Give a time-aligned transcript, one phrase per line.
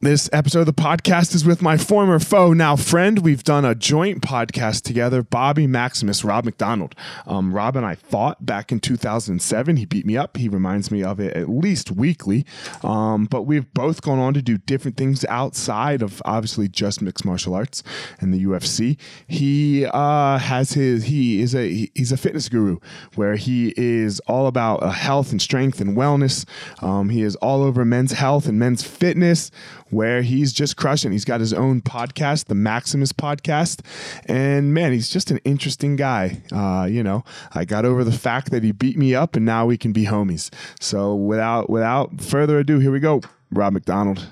[0.00, 3.18] This episode of the podcast is with my former foe, now friend.
[3.18, 6.94] We've done a joint podcast together, Bobby Maximus, Rob McDonald.
[7.26, 9.76] Um, Rob and I fought back in 2007.
[9.76, 10.36] He beat me up.
[10.36, 12.46] He reminds me of it at least weekly.
[12.84, 17.24] Um, but we've both gone on to do different things outside of obviously just mixed
[17.24, 17.82] martial arts
[18.20, 19.00] and the UFC.
[19.26, 22.78] He uh, has his, he is a, he's a fitness guru
[23.16, 26.46] where he is all about uh, health and strength and wellness.
[26.84, 29.50] Um, he is all over men's health and men's fitness
[29.90, 31.12] where he's just crushing.
[31.12, 33.80] He's got his own podcast, the Maximus podcast,
[34.26, 36.42] and man, he's just an interesting guy.
[36.52, 39.66] Uh, you know, I got over the fact that he beat me up, and now
[39.66, 40.52] we can be homies.
[40.80, 43.22] So without without further ado, here we go.
[43.50, 44.26] Rob McDonald.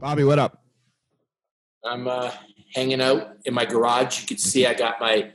[0.00, 0.62] Bobby, what up?
[1.84, 2.30] I'm uh,
[2.74, 4.22] hanging out in my garage.
[4.22, 5.30] You can see I got my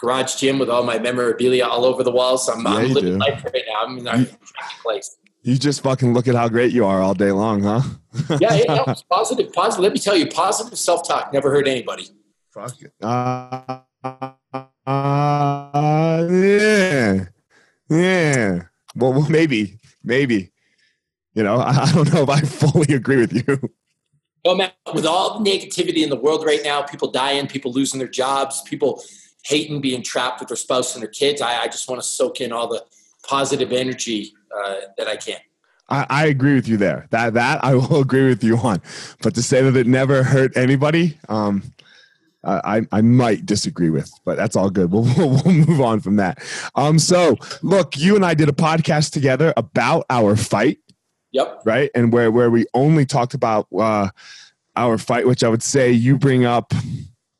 [0.00, 2.46] garage gym with all my memorabilia all over the walls.
[2.46, 3.18] So I'm, yeah, I'm living do.
[3.18, 3.84] life right now.
[3.84, 4.26] I'm in a
[4.82, 5.16] place.
[5.46, 7.80] You just fucking look at how great you are all day long, huh?
[8.40, 9.84] yeah, yeah, no, positive, positive.
[9.84, 12.08] Let me tell you, positive self-talk never hurt anybody.
[12.50, 12.92] Fuck it.
[13.00, 13.78] Uh,
[14.84, 17.26] uh, yeah,
[17.88, 18.62] yeah.
[18.96, 20.50] Well, well, maybe, maybe.
[21.34, 23.70] You know, I, I don't know if I fully agree with you.
[24.44, 28.00] Well, man, with all the negativity in the world right now, people dying, people losing
[28.00, 29.00] their jobs, people
[29.44, 32.40] hating being trapped with their spouse and their kids, I, I just want to soak
[32.40, 32.84] in all the
[33.22, 35.38] positive energy uh, that I can.
[35.88, 37.06] I, I, agree with you there.
[37.10, 38.82] That that I will agree with you on.
[39.22, 41.62] But to say that it never hurt anybody, um,
[42.46, 44.90] I, I might disagree with, but that's all good.
[44.96, 46.38] We'll, we'll, we'll move on from that.
[46.74, 50.78] Um, so look, you and I did a podcast together about our fight.
[51.32, 51.62] Yep.
[51.64, 54.08] Right, and where where we only talked about uh,
[54.74, 56.72] our fight, which I would say you bring up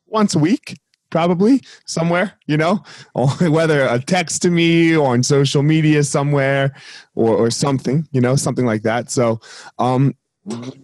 [0.05, 0.77] once a week
[1.09, 2.83] probably somewhere, you know,
[3.41, 6.75] whether a text to me or on social media somewhere
[7.15, 9.11] or, or something, you know, something like that.
[9.11, 9.39] So,
[9.79, 10.15] um,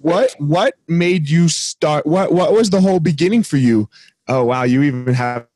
[0.01, 2.05] what what made you start?
[2.05, 3.89] What what was the whole beginning for you?
[4.27, 5.47] Oh wow, you even have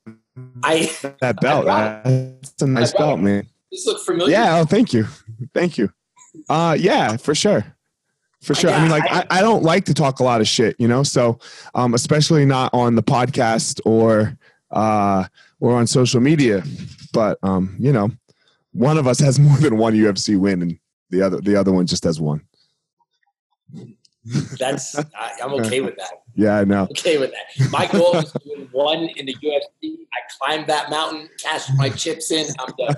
[0.63, 0.89] I
[1.19, 1.65] that belt.
[1.65, 3.47] That's a nice belt, man.
[3.69, 4.31] This look familiar.
[4.31, 4.59] Yeah.
[4.59, 5.07] Oh, thank you,
[5.53, 5.91] thank you.
[6.49, 7.65] Uh, yeah, for sure.
[8.41, 8.69] For sure.
[8.69, 11.01] I mean, like, I, I, don't like to talk a lot of shit, you know?
[11.01, 11.39] So,
[11.73, 14.37] um, especially not on the podcast or,
[14.71, 15.25] uh,
[15.59, 16.63] or on social media.
[17.13, 18.11] But um, you know,
[18.73, 20.79] one of us has more than one UFC win, and
[21.09, 22.41] the other the other one just has one.
[24.59, 26.21] That's I, I'm okay with that.
[26.35, 26.83] Yeah, I know.
[26.83, 27.71] Okay with that.
[27.71, 29.97] My goal is to win one in the UFC.
[30.13, 32.45] I climbed that mountain, cashed my chips in.
[32.59, 32.95] I'm done.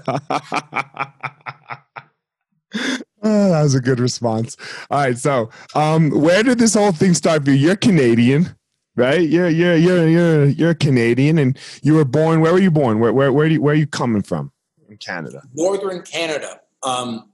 [3.23, 4.57] Oh, that was a good response.
[4.91, 7.57] All right, so um, where did this whole thing start for you?
[7.57, 8.55] You're Canadian,
[8.99, 9.21] right?
[9.21, 12.41] You're you're you're you're you're Canadian, and you were born.
[12.41, 12.99] Where were you born?
[12.99, 14.51] Where where where, do you, where are you coming from
[14.87, 15.41] in Canada?
[15.53, 16.59] Northern Canada.
[16.83, 17.31] Um,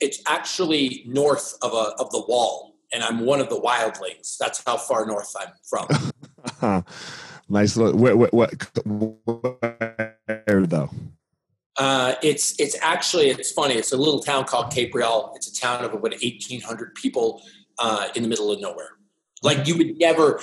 [0.00, 4.36] it's actually north of a of the wall, and I'm one of the wildlings.
[4.36, 6.84] That's how far north I'm from.
[7.48, 7.98] nice little.
[7.98, 8.52] What what what?
[8.86, 10.90] Where though?
[11.78, 13.74] Uh, it's it's actually it's funny.
[13.74, 15.34] It's a little town called Capreol.
[15.36, 17.42] It's a town of about eighteen hundred people
[17.78, 18.90] uh, in the middle of nowhere.
[19.42, 20.40] Like you would never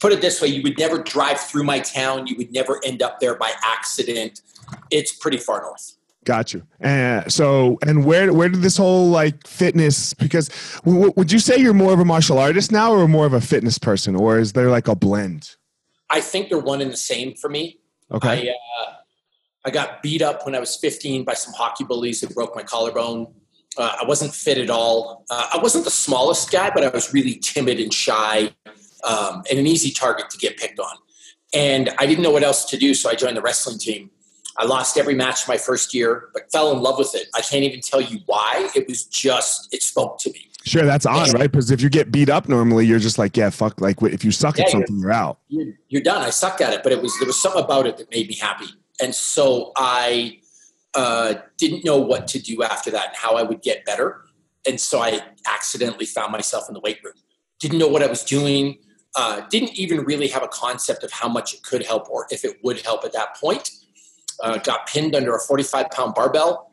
[0.00, 2.26] put it this way: you would never drive through my town.
[2.26, 4.42] You would never end up there by accident.
[4.90, 5.96] It's pretty far north.
[6.24, 6.62] Got you.
[6.80, 10.12] And so, and where where did this whole like fitness?
[10.14, 10.50] Because
[10.84, 13.40] w- would you say you're more of a martial artist now, or more of a
[13.40, 15.56] fitness person, or is there like a blend?
[16.10, 17.78] I think they're one and the same for me.
[18.10, 18.50] Okay.
[18.50, 18.92] I, uh,
[19.64, 22.62] I got beat up when I was 15 by some hockey bullies that broke my
[22.62, 23.26] collarbone.
[23.76, 25.24] Uh, I wasn't fit at all.
[25.30, 28.50] Uh, I wasn't the smallest guy, but I was really timid and shy
[29.04, 30.96] um, and an easy target to get picked on.
[31.54, 34.10] And I didn't know what else to do, so I joined the wrestling team.
[34.56, 37.28] I lost every match my first year, but fell in love with it.
[37.34, 38.68] I can't even tell you why.
[38.74, 40.46] It was just, it spoke to me.
[40.64, 41.50] Sure, that's odd, right?
[41.50, 43.80] Because if you get beat up normally, you're just like, yeah, fuck.
[43.80, 45.38] Like if you suck Yeah, at you're- something, you're out.
[45.48, 46.20] you're, you're done.
[46.22, 48.34] I sucked at it, but it was there was something about it that made me
[48.34, 48.66] happy,
[49.00, 50.40] and so I
[50.94, 54.22] uh, didn't know what to do after that and how I would get better,
[54.66, 57.14] and so I accidentally found myself in the weight room.
[57.60, 58.78] Didn't know what I was doing.
[59.14, 62.44] Uh, didn't even really have a concept of how much it could help or if
[62.44, 63.70] it would help at that point.
[64.42, 66.70] Uh, got pinned under a 45 pound barbell.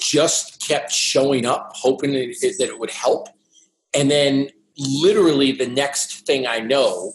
[0.00, 3.28] Just kept showing up, hoping that it, that it would help.
[3.94, 7.12] And then, literally, the next thing I know,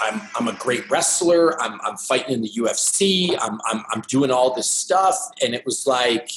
[0.00, 1.60] I'm, I'm a great wrestler.
[1.60, 3.36] I'm, I'm fighting in the UFC.
[3.40, 5.16] I'm, I'm, I'm doing all this stuff.
[5.42, 6.30] And it was like,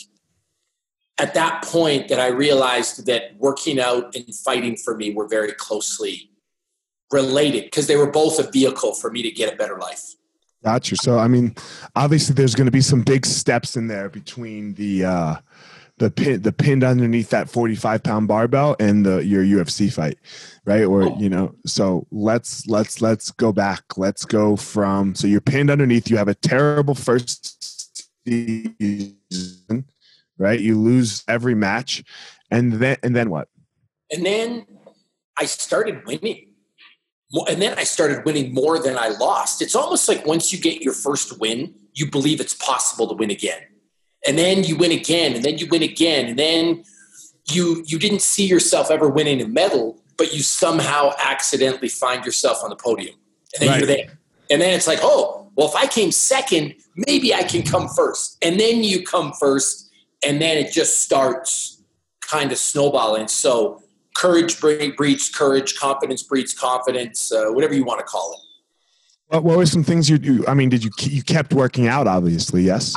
[1.20, 5.54] at that point, that I realized that working out and fighting for me were very
[5.54, 6.32] closely
[7.14, 10.16] related because they were both a vehicle for me to get a better life.
[10.64, 10.96] Gotcha.
[10.96, 11.56] So I mean,
[11.96, 15.36] obviously, there's going to be some big steps in there between the uh,
[15.98, 20.18] the pin the pinned underneath that 45 pound barbell and the your UFC fight,
[20.66, 20.84] right?
[20.86, 21.18] Or Oh.
[21.20, 23.84] you know, so let's let's let's go back.
[23.98, 26.10] Let's go from so you're pinned underneath.
[26.10, 29.86] You have a terrible first season,
[30.38, 30.60] right?
[30.60, 32.04] You lose every match,
[32.50, 33.50] and then and then what?
[34.12, 34.66] And then
[35.38, 36.53] I started winning.
[37.34, 39.62] And then I started winning more than I lost.
[39.62, 43.32] It's almost like once you get your first win, you believe it's possible to win
[43.32, 43.62] again.
[44.28, 46.84] And then you win again, and then you win again, and then
[47.52, 52.64] you you didn't see yourself ever winning a medal, but you somehow accidentally find yourself
[52.64, 53.16] on the podium.
[53.54, 53.78] And then Right.
[53.80, 54.20] you're there.
[54.50, 58.38] And then it's like, oh, well, if I came second, maybe I can come first.
[58.42, 59.90] And then you come first,
[60.26, 61.82] and then it just starts
[62.22, 63.28] kind of snowballing.
[63.28, 63.83] So
[64.16, 68.40] courage breeds courage, confidence breeds confidence, uh, whatever you want to call it.
[69.28, 70.46] What, what were some things you do?
[70.48, 72.08] I mean, did you you kept working out?
[72.08, 72.94] Obviously, yes.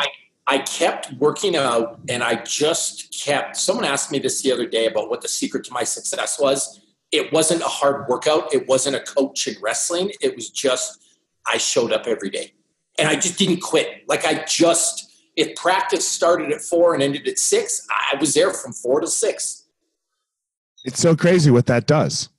[0.49, 3.57] I kept working out and I just kept.
[3.57, 6.81] Someone asked me this the other day about what the secret to my success was.
[7.11, 10.13] It wasn't a hard workout, it wasn't a coach in wrestling.
[10.21, 11.03] It was just
[11.47, 12.53] I showed up every day
[12.99, 14.05] and I just didn't quit.
[14.09, 18.53] Like I just, if practice started at four and ended at six, I was there
[18.53, 19.65] from four to six.
[20.87, 22.31] It's so crazy what that does.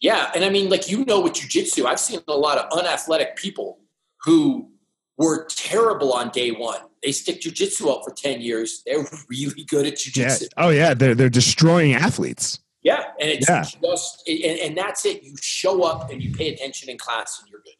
[0.00, 3.36] Yeah, and I mean, like you know, with jujitsu, I've seen a lot of unathletic
[3.36, 3.80] people
[4.24, 4.70] who
[5.18, 6.80] were terrible on day one.
[7.02, 8.82] They stick jujitsu out for ten years.
[8.86, 10.26] They're really good at Yeah.
[10.28, 10.48] jujitsu.
[10.56, 12.60] Oh yeah, they're they're destroying athletes.
[12.82, 13.62] Yeah, and it's Yeah.
[13.62, 15.22] just, and, and that's it.
[15.22, 17.74] You show up and you pay attention in class, and you're good.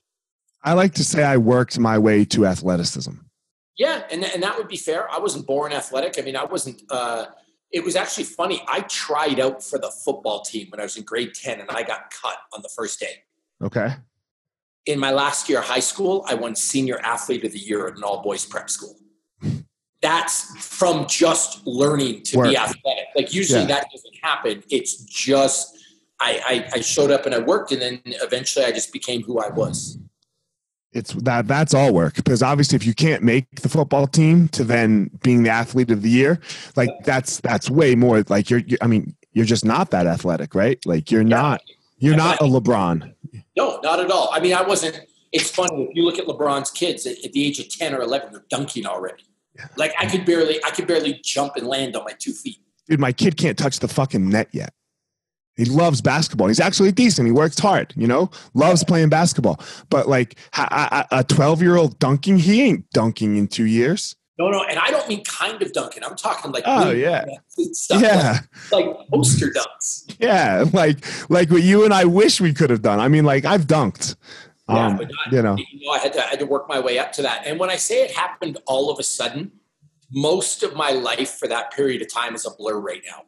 [0.63, 3.13] I like to say I worked my way to athleticism.
[3.79, 5.11] Yeah, and and that would be fair.
[5.11, 6.19] I wasn't born athletic.
[6.19, 6.83] I mean, I wasn't.
[6.91, 7.27] Uh,
[7.73, 8.63] it was actually funny.
[8.69, 11.83] I tried out for the football team when I was in grade ten, and I
[11.83, 13.23] got cut on the first day.
[13.63, 13.95] Okay.
[14.87, 17.97] in my last year of high school, I won senior athlete of the year at
[17.97, 18.97] an all boys prep school.
[20.03, 22.49] That's from just learning to Work.
[22.51, 23.05] be athletic.
[23.15, 23.67] Like usually Yeah.
[23.67, 24.63] that doesn't happen.
[24.71, 25.77] It's just
[26.19, 29.39] I, I, I showed up and I worked, and then eventually I just became who
[29.41, 29.99] I was.
[30.93, 34.65] It's that that's all work because obviously if you can't make the football team to
[34.65, 36.41] then being the athlete of the year,
[36.75, 40.55] like that's that's way more like you're, you're I mean you're just not that athletic,
[40.55, 40.85] right?
[40.85, 41.63] Like you're not
[41.99, 43.15] you're not a LeBron.
[43.57, 44.31] No, not at all.
[44.33, 45.01] I mean, I wasn't.
[45.33, 48.01] It's funny if you look at LeBron's kids at, at the age of ten or
[48.01, 49.25] eleven, they're dunking already.
[49.77, 52.59] Like I could barely, I could barely jump and land on my two feet.
[52.89, 54.73] Dude, my kid can't touch the fucking net yet.
[55.57, 56.49] He loves basketball.
[56.49, 57.27] He's actually decent.
[57.27, 59.61] He works hard, you know, loves playing basketball.
[59.91, 64.17] But like a 12 year old dunking, he ain't dunking in two years.
[64.39, 66.03] No, no, and I don't mean kind of dunking.
[66.03, 67.27] I'm talking like oh yeah,
[67.73, 68.39] stuff yeah,
[68.73, 70.17] like, like poster dunks.
[70.19, 73.01] Yeah, like like what you and I wish we could have done.
[73.01, 74.17] I mean, like I've dunked.
[74.67, 76.71] Yeah, um, but not, you know, you know, I had to I had to work
[76.71, 77.43] my way up to that.
[77.45, 79.53] And when I say it happened all of a sudden,
[80.11, 83.25] most of my life for that period of time is a blur right now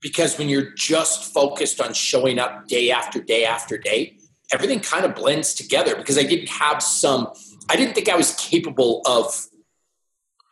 [0.00, 4.18] because when you're just focused on showing up day after day after day,
[4.52, 7.28] everything kind of blends together because I didn't have some,
[7.68, 9.46] I didn't think I was capable of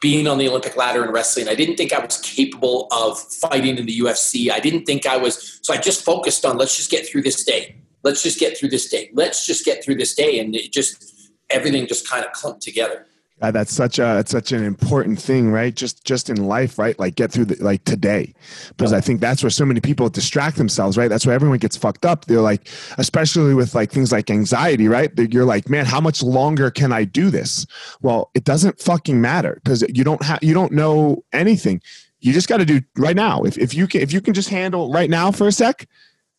[0.00, 1.48] being on the Olympic ladder in wrestling.
[1.48, 4.50] I didn't think I was capable of fighting in the UFC.
[4.50, 7.44] I didn't think I was, so I just focused on let's just get through this
[7.44, 7.76] day.
[8.02, 9.10] Let's just get through this day.
[9.14, 10.40] Let's just get through this day.
[10.40, 13.06] And it just, everything just kind of clumped together.
[13.42, 15.74] Uh, that's such a it's such an important thing, right?
[15.74, 16.96] Just just in life, right?
[17.00, 18.32] Like get through the like today,
[18.68, 21.08] because I think that's where so many people distract themselves, right?
[21.08, 22.26] That's where everyone gets fucked up.
[22.26, 25.10] They're like, especially with like things like anxiety, right?
[25.18, 27.66] You're like, man, how much longer can I do this?
[28.02, 31.82] Well, it doesn't fucking matter because you don't have you don't know anything.
[32.20, 33.42] You just got to do right now.
[33.42, 35.88] If if you can if you can just handle right now for a sec,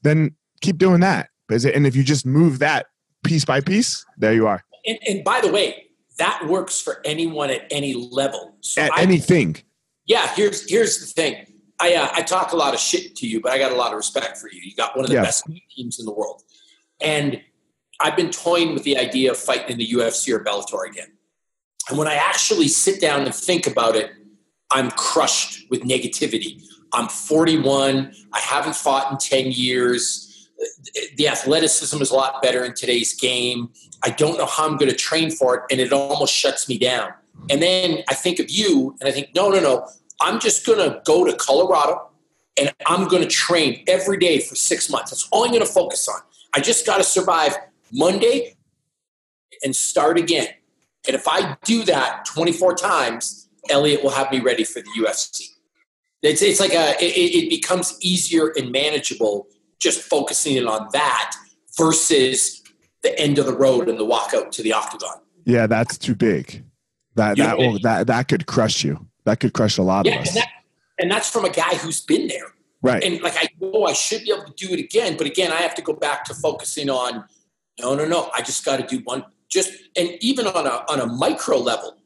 [0.01, 1.29] then keep doing that.
[1.49, 2.87] And if you just move that
[3.23, 4.63] piece by piece, there you are.
[4.85, 5.84] And, and by the way,
[6.17, 8.55] that works for anyone at any level.
[8.61, 9.57] So at I, anything.
[10.05, 11.45] Yeah, here's here's the thing.
[11.79, 13.91] I uh, I talk a lot of shit to you, but I got a lot
[13.91, 14.61] of respect for you.
[14.63, 15.23] You got one of the yeah.
[15.23, 15.45] best
[15.75, 16.43] teams in the world,
[17.01, 17.41] and
[17.99, 21.11] I've been toying with the idea of fighting in the UFC or Bellator again.
[21.89, 24.11] And when I actually sit down and think about it,
[24.71, 26.61] I'm crushed with negativity.
[26.93, 28.13] I'm 41.
[28.33, 30.49] I haven't fought in 10 years.
[31.17, 33.69] The athleticism is a lot better in today's game.
[34.05, 36.77] I don't know how I'm going to train for it, and it almost shuts me
[36.77, 37.11] down.
[37.49, 39.87] And then I think of you, and I think, no, no, no.
[40.21, 42.11] I'm just going to go to Colorado,
[42.55, 45.09] and I'm going to train every day for six months.
[45.09, 46.19] That's all I'm going to focus on.
[46.53, 47.57] I just got to survive
[47.91, 48.55] Monday
[49.63, 50.47] and start again.
[51.07, 55.47] And if I do that 24 times, Elliot will have me ready for the UFC.
[56.21, 59.47] It's, it's like a, it, it becomes easier and manageable
[59.79, 61.35] just focusing in on that
[61.77, 62.63] versus
[63.05, 65.17] the end of the road and the walkout to the octagon.
[65.45, 66.63] Yeah, that's too big.
[67.15, 69.07] That you that will, that that could crush you.
[69.23, 70.29] That could crush a lot yeah, of us.
[70.29, 70.49] And, that,
[70.99, 72.53] and that's from a guy who's been there.
[72.81, 73.03] Right.
[73.03, 75.61] And like I know I should be able to do it again, but again, I
[75.61, 77.23] have to go back to focusing on
[77.79, 78.29] no, no, no.
[78.33, 79.25] I just got to do one.
[79.49, 81.97] Just and even on a on a micro level,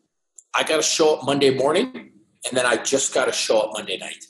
[0.54, 2.12] I got to show up Monday morning,
[2.48, 4.26] and then I just got to show up Monday night.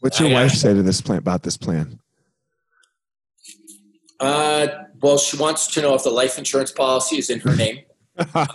[0.00, 2.00] What's your I, wife say to this plan about this plan?
[4.18, 4.68] Uh,
[5.02, 7.80] well, she wants to know if the life insurance policy is in her name.
[8.18, 8.52] other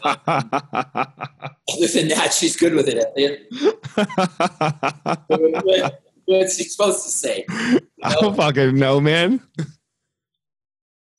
[1.94, 2.98] than that, she's good with it.
[5.27, 7.46] what, what's she supposed to say?
[7.50, 7.80] You know?
[8.04, 9.42] I don't fucking know, man.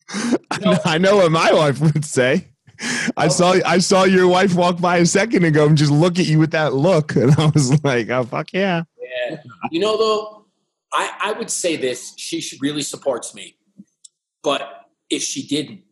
[0.50, 2.48] I know what my wife would say.
[3.16, 3.28] I oh.
[3.28, 6.38] saw I saw your wife walk by a second ago and just look at you
[6.38, 9.38] with that look, and I was like, "Oh fuck yeah!" Yeah,
[9.72, 10.46] you know though,
[10.92, 13.56] I I would say this: she really supports me,
[14.44, 15.82] but if she didn't,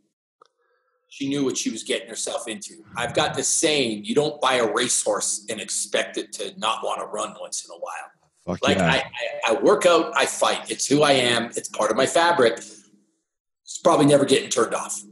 [1.09, 2.85] she knew what she was getting herself into.
[2.97, 7.01] I've got this saying: you don't buy a racehorse and expect it to not want
[7.01, 8.11] to run once in a while.
[8.45, 8.93] Fuck like yeah.
[8.93, 10.71] I, I, I work out, I fight.
[10.71, 11.47] It's who I am.
[11.57, 12.59] It's part of my fabric.
[12.59, 15.03] It's probably never getting turned off.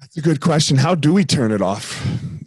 [0.00, 0.76] That's a good question.
[0.76, 2.04] How do we turn it off?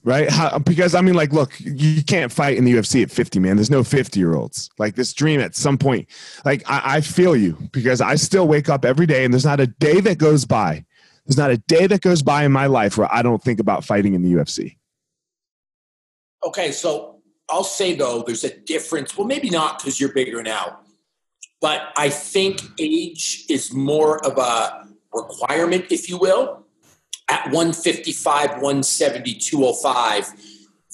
[0.10, 0.28] Right?
[0.28, 3.58] How, because I mean, like, look, you can't fight in the UFC at 50, man.
[3.58, 4.72] There's no 50 year olds.
[4.80, 6.08] Like this dream at some point,
[6.44, 9.60] like I, I feel you because I still wake up every day and there's not
[9.60, 10.84] a day that goes by.
[11.28, 13.86] There's not a day that goes by in my life where I don't think about
[13.86, 14.78] fighting in the UFC.
[16.44, 19.16] Okay, so I'll say though, there's a difference.
[19.16, 20.80] Well, maybe not because you're bigger now,
[21.62, 26.66] but I think age is more of a requirement, if you will
[27.30, 30.34] at 155, 170, 205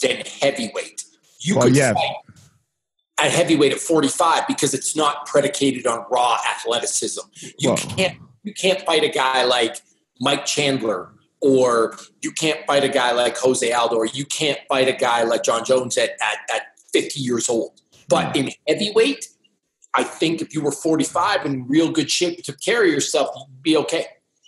[0.01, 1.03] than heavyweight.
[1.39, 1.93] You well, could yeah.
[1.93, 2.15] fight
[3.17, 7.21] at heavyweight at 45 because it's not predicated on raw athleticism.
[7.57, 9.77] You well, can't you can't fight a guy like
[10.19, 14.87] Mike Chandler or you can't fight a guy like Jose Aldo or you can't fight
[14.87, 16.61] a guy like Jon Jones at, at, at
[16.93, 17.81] 50 years old.
[18.07, 18.45] But hmm.
[18.45, 19.27] in heavyweight,
[19.93, 23.77] I think if you were 45 in real good shape to carry yourself, you'd be
[23.77, 24.05] okay.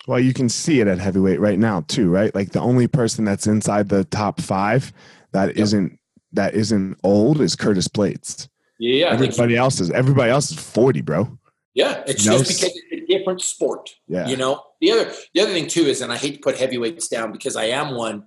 [0.08, 2.34] Well, you can see it at heavyweight right now too, right?
[2.34, 4.94] Like the only person that's inside the top five
[5.34, 5.58] that yep.
[5.58, 6.00] not
[6.34, 8.48] that isn't old is Curtis Blaydes.
[8.80, 11.38] Yeah, everybody else is everybody else is forty, bro.
[11.74, 13.90] Yeah, it's you just because it's a different sport.
[14.08, 16.58] Yeah, you know the other the other thing too is, and I hate to put
[16.58, 18.24] heavyweights down because I am one,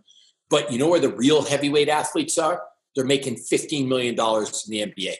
[0.50, 2.62] but you know where the real heavyweight athletes are?
[2.94, 5.14] They're making fifteen million dollars in the NBA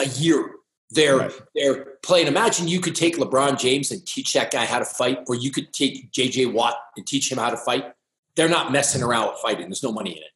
[0.00, 0.54] a year.
[0.90, 1.32] They're Right.
[1.54, 2.26] they're playing.
[2.28, 5.50] Imagine you could take LeBron James and teach that guy how to fight, or you
[5.50, 7.92] could take JJ Watt and teach him how to fight.
[8.36, 9.66] They're not messing around with fighting.
[9.68, 10.30] There's no money in it.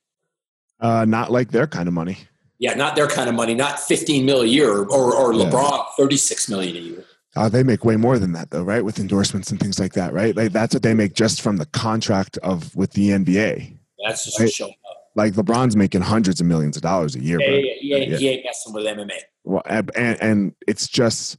[0.81, 2.19] Uh, not like their kind of money.
[2.59, 3.55] Yeah, not their kind of money.
[3.55, 5.45] Not 15 mil a year, or or Yeah.
[5.47, 7.05] LeBron 36 million a year.
[7.35, 8.85] Uh, they make way more than that, though, right?
[8.85, 10.37] With endorsements and things like that, right?
[10.37, 13.75] Like that's what they make just from the contract of with the NBA.
[14.07, 14.61] That's just Right.
[14.61, 14.71] up.
[15.15, 17.57] Like LeBron's making hundreds of millions of dollars a year, Yeah, bro.
[17.57, 18.17] yeah, yeah, Yeah.
[18.17, 19.19] He ain't messing with MMA.
[19.45, 19.91] Well, and,
[20.23, 21.37] and it's just,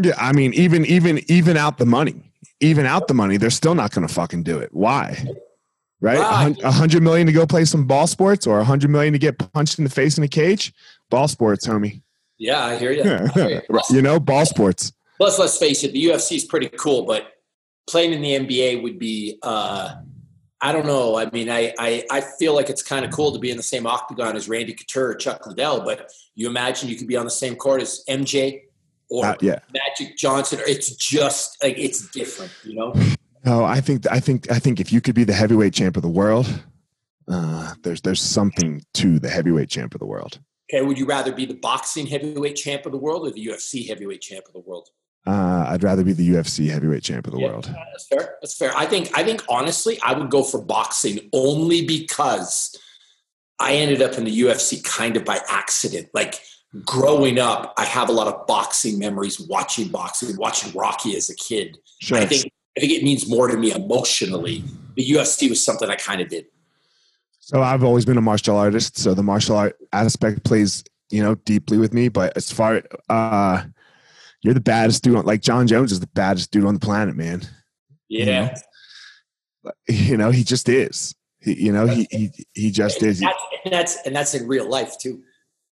[0.00, 0.14] yeah.
[0.16, 2.14] I mean, even even even out the money,
[2.60, 4.70] even out the money, they're still not going to fucking do it.
[4.72, 5.26] Why?
[6.00, 6.18] Right?
[6.18, 6.42] A Why?
[6.42, 9.18] hun- A hundred million to go play some ball sports, or a hundred million to
[9.18, 10.72] get punched in the face in a cage.
[11.10, 12.02] Ball sports, homie.
[12.38, 13.02] Yeah, I hear you.
[13.02, 13.60] I hear you.
[13.68, 14.92] Right, you know, ball sports.
[15.18, 17.32] Plus, let's face it, the UFC is pretty cool, but
[17.88, 19.94] playing in the NBA would be, uh,
[20.62, 21.18] I don't know.
[21.18, 23.64] I mean, I, I, I feel like it's kind of cool to be in the
[23.64, 27.24] same octagon as Randy Couture or Chuck Liddell, but you imagine you could be on
[27.24, 28.62] the same court as MJ
[29.10, 29.58] or Uh, yeah.
[29.74, 30.60] Magic Johnson.
[30.60, 32.94] Or it's just like, it's different, you know?
[33.44, 36.02] No, I think I think I think if you could be the heavyweight champ of
[36.02, 36.46] the world,
[37.26, 40.38] uh, there's there's something to the heavyweight champ of the world.
[40.72, 43.88] Okay, would you rather be the boxing heavyweight champ of the world or the UFC
[43.88, 44.90] heavyweight champ of the world?
[45.26, 47.64] Uh, I'd rather be the UFC heavyweight champ of the Yeah, world.
[47.92, 48.36] That's fair.
[48.40, 48.76] That's fair.
[48.76, 49.16] I think.
[49.16, 52.74] I think honestly, I would go for boxing only because
[53.60, 56.08] I ended up in the UFC kind of by accident.
[56.12, 56.40] Like
[56.84, 59.38] growing up, I have a lot of boxing memories.
[59.40, 61.78] Watching boxing, watching Rocky as a kid.
[62.00, 62.18] Sure.
[62.18, 62.52] I think.
[62.76, 64.64] I think it means more to me emotionally.
[64.96, 66.46] The UFC was something I kind of did.
[67.38, 71.34] So I've always been a martial artist, so the martial art aspect plays, you know,
[71.34, 72.08] deeply with me.
[72.08, 73.64] But as far, uh,
[74.42, 75.16] you're the baddest dude.
[75.16, 77.42] On, like Jon Jones is the baddest dude on the planet, man.
[78.08, 78.54] Yeah,
[79.88, 81.14] You know, he just is.
[81.40, 83.20] He, you know, he he he just and is.
[83.20, 85.22] that's, and that's and that's in real life too.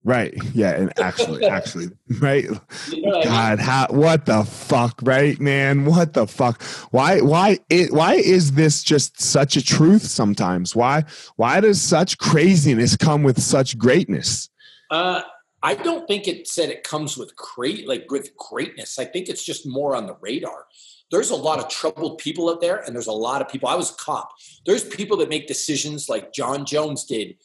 [0.07, 0.33] Right.
[0.53, 0.71] Yeah.
[0.71, 1.87] And actually, actually,
[2.21, 2.45] right.
[2.45, 3.23] You know what I mean?
[3.23, 5.83] God, how, what the fuck, right, man?
[5.83, 6.63] What the fuck?
[6.91, 10.73] Why, why, it, why is this just such a truth sometimes?
[10.77, 11.03] Why,
[11.35, 14.49] why does such craziness come with such greatness?
[14.89, 15.23] Uh,
[15.63, 18.99] I don't think it said it comes with great, like with greatness.
[18.99, 20.65] I think it's just more on the radar.
[21.09, 23.69] There's a lot of troubled people out there, and there's a lot of people.
[23.69, 24.31] I was a cop.
[24.65, 27.37] There's people that make decisions like Jon Jones did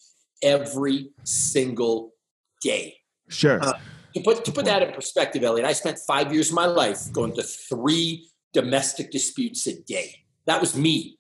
[0.42, 2.12] every single
[2.60, 2.96] day.
[3.28, 3.62] Sure.
[3.62, 3.74] Uh,
[4.14, 7.10] To put to put that in perspective, Elliot, I spent five years of my life
[7.12, 10.24] going to three domestic disputes a day.
[10.46, 11.18] That was me.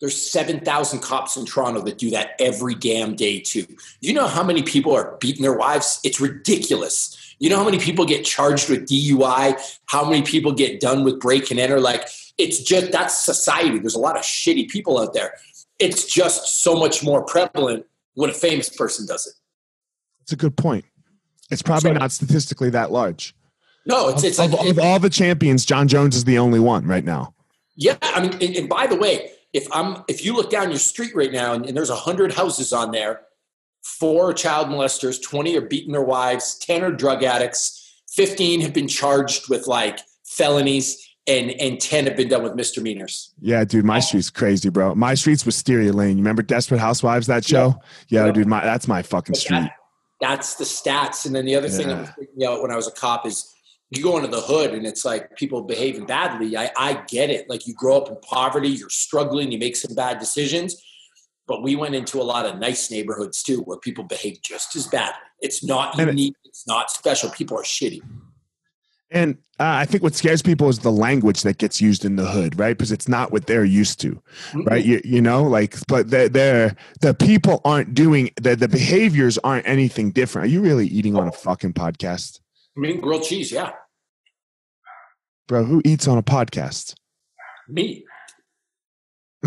[0.00, 3.64] There's 7,000 cops in Toronto that do that every damn day, too.
[4.00, 6.00] You know how many people are beating their wives?
[6.04, 7.36] It's ridiculous.
[7.38, 9.78] You know how many people get charged with DUI?
[9.86, 11.80] How many people get done with break and enter?
[11.80, 13.78] Like, it's just that's society.
[13.78, 15.34] There's a lot of shitty people out there.
[15.78, 19.34] It's just so much more prevalent when a famous person does it.
[20.22, 20.84] It's a good point.
[21.50, 23.34] It's probably not statistically that large.
[23.86, 26.86] No, it's, it's of, like, of all the champions, Jon Jones is the only one
[26.86, 27.34] right now.
[27.76, 30.78] Yeah, I mean, and, and by the way, if I'm if you look down your
[30.78, 33.22] street right now and, and there's a hundred houses on there,
[33.82, 38.74] four are child molesters, twenty are beating their wives, ten are drug addicts, fifteen have
[38.74, 43.32] been charged with like felonies, and and ten have been done with misdemeanors.
[43.40, 44.94] Yeah, dude, my street's crazy, bro.
[44.94, 46.18] My street's Wisteria Lane.
[46.18, 47.26] You remember Desperate Housewives?
[47.28, 47.76] That show?
[48.08, 48.32] Yeah, Yeah.
[48.32, 49.60] dude, my that's my fucking street.
[49.60, 49.76] that-
[50.20, 51.26] that's the stats.
[51.26, 52.00] And then the other thing that Yeah.
[52.00, 53.52] was freaking out when I was a cop is
[53.96, 56.56] you go into the hood and it's like people behaving badly.
[56.56, 57.48] I, I get it.
[57.48, 60.82] Like you grow up in poverty, you're struggling, you make some bad decisions.
[61.46, 64.86] But we went into a lot of nice neighborhoods too where people behave just as
[64.86, 65.18] badly.
[65.40, 67.30] It's not unique, it's not special.
[67.30, 68.00] People are shitty.
[69.10, 72.26] And uh, I think what scares people is the language that gets used in the
[72.26, 72.76] hood, right?
[72.76, 74.20] Because it's not what they're used to,
[74.64, 74.84] right?
[74.84, 79.68] You, you know, like, but they're, they're the people aren't doing the the behaviors aren't
[79.68, 80.46] anything different.
[80.46, 82.40] Are you really eating on a fucking podcast,
[82.76, 83.72] I mean, grilled cheese, yeah.
[85.46, 85.64] Bro?
[85.64, 86.94] Who eats on a podcast?
[87.68, 88.04] Me.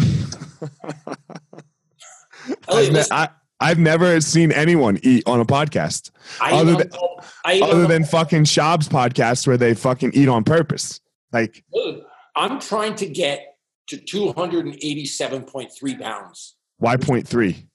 [2.70, 3.30] I've, ne- I,
[3.60, 6.92] I've never seen anyone eat on a podcast I other than-
[7.46, 11.00] other than fucking Schaub's podcast where they fucking eat on purpose.
[11.34, 12.04] Like, Dude,
[12.36, 13.56] I'm trying to get
[13.90, 16.56] to 287.3 pounds.
[16.78, 17.67] why point three?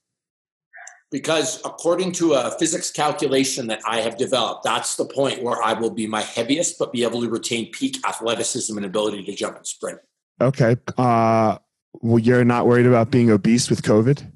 [1.13, 5.75] Because according to a physics calculation that I have developed, that's the point where I
[5.75, 9.57] will be my heaviest, but be able to retain peak athleticism and ability to jump
[9.59, 10.01] and sprint.
[10.41, 10.77] Okay.
[10.99, 11.59] Uh,
[12.01, 14.33] well, you're not worried about being obese with COVID?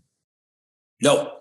[1.02, 1.36] No,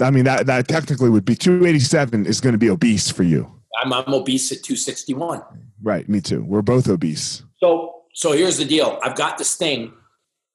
[0.00, 3.50] I mean, that, that technically would be 287 is going to be obese for you.
[3.82, 5.42] I'm, I'm obese at 261.
[5.82, 6.08] Right.
[6.08, 6.44] Me too.
[6.44, 7.42] We're both obese.
[7.60, 8.98] So, so here's the deal.
[9.02, 9.92] I've got this thing,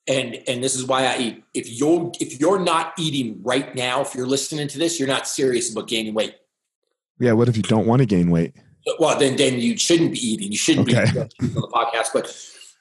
[0.08, 1.44] and and this is why I eat.
[1.54, 5.28] If you're if you're not eating right now, if you're listening to this, you're not
[5.28, 6.36] serious about gaining weight.
[7.20, 7.34] Yeah.
[7.34, 8.54] What if you don't want to gain weight?
[9.00, 10.52] Well, then then you shouldn't be eating.
[10.52, 11.06] You shouldn't Okay.
[11.06, 12.10] be eating on the podcast.
[12.14, 12.36] But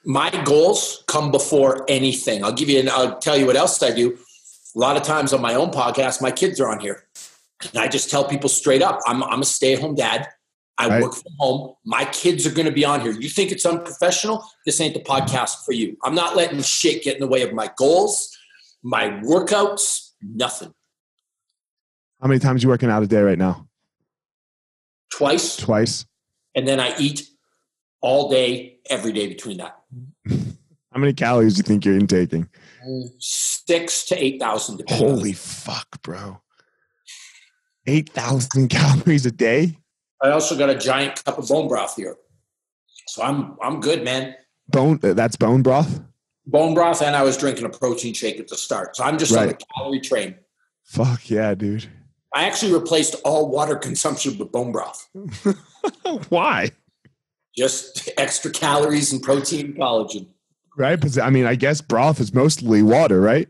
[0.04, 2.42] my goals come before anything.
[2.44, 2.80] I'll give you.
[2.80, 4.18] An, I'll tell you what else I do.
[4.74, 7.04] A lot of times on my own podcast, my kids are on here,
[7.72, 10.28] and I just tell people straight up, I'm I'm a stay at home dad.
[10.82, 11.02] I Right.
[11.02, 11.74] work from home.
[11.84, 13.12] My kids are going to be on here.
[13.12, 14.44] You think it's unprofessional?
[14.66, 15.96] This ain't the podcast for you.
[16.02, 18.36] I'm not letting shit get in the way of my goals,
[18.82, 20.74] my workouts, nothing.
[22.20, 23.68] How many times you working out a day right now?
[25.10, 26.04] Twice, Twice.
[26.54, 27.28] and then I eat
[28.00, 29.78] all day, every day between that.
[30.28, 32.48] How many calories do you think you're intaking?
[33.20, 34.82] six to eight thousand.
[34.88, 36.40] Holy fuck, bro.
[37.86, 39.76] 8,000 calories a day?
[40.22, 42.16] I also got a giant cup of bone broth here,
[43.08, 44.34] so I'm I'm good, man.
[44.68, 46.00] Bone, uh, that's bone broth?
[46.46, 49.32] Bone broth, and I was drinking a protein shake at the start, so I'm just
[49.36, 49.62] on the Right.
[49.76, 50.34] calorie train.
[50.84, 51.86] Fuck yeah, dude.
[52.34, 55.08] I actually replaced all water consumption with bone broth.
[56.30, 56.70] Why?
[57.56, 60.26] Just extra calories and protein and collagen.
[60.76, 60.96] Right?
[60.96, 63.48] Because I mean, I guess broth is mostly water, right?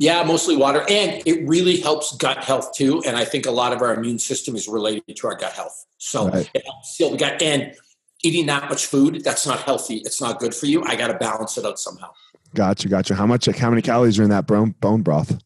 [0.00, 3.02] Yeah, mostly water, and it really helps gut health too.
[3.06, 5.84] And I think a lot of our immune system is related to our gut health.
[5.98, 6.50] So Right.
[6.54, 7.42] it helps seal the gut.
[7.42, 7.74] And
[8.22, 9.96] eating that much food, that's not healthy.
[9.98, 10.82] It's not good for you.
[10.84, 12.08] I got to balance it out somehow.
[12.54, 13.14] Gotcha, gotcha.
[13.14, 13.44] How much?
[13.44, 15.38] How many calories are in that bone bone broth?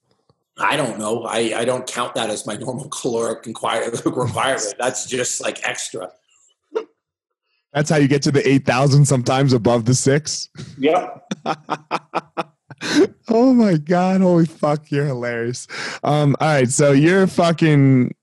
[0.57, 1.25] I don't know.
[1.25, 4.75] I, I don't count that as my normal caloric inquire- requirement.
[4.79, 6.13] That's just like extra.
[7.73, 9.05] That's how you get to the eight thousand.
[9.07, 10.49] Sometimes above the six.
[10.79, 11.27] Yep.
[13.29, 14.21] oh my god!
[14.21, 14.91] Holy fuck!
[14.91, 15.67] You're hilarious.
[16.03, 16.37] Um.
[16.41, 16.69] All right.
[16.69, 18.15] So you're fucking.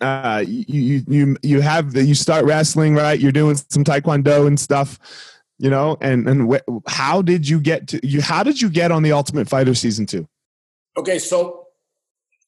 [0.00, 0.44] Uh.
[0.46, 3.18] You you you have the, you start wrestling right.
[3.18, 4.98] You're doing some taekwondo and stuff.
[5.58, 5.96] You know.
[6.00, 8.22] And and wh- how did you get to you?
[8.22, 10.28] How did you get on the Ultimate Fighter season two?
[10.96, 11.68] Okay, so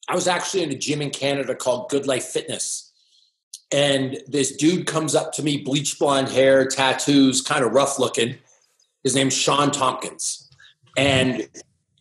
[0.09, 2.91] I was actually in a gym in Canada called Good Life Fitness.
[3.71, 8.35] And this dude comes up to me, bleach blonde hair, tattoos, kind of rough looking.
[9.03, 10.49] His name's Shawn Tompkins.
[10.97, 11.47] And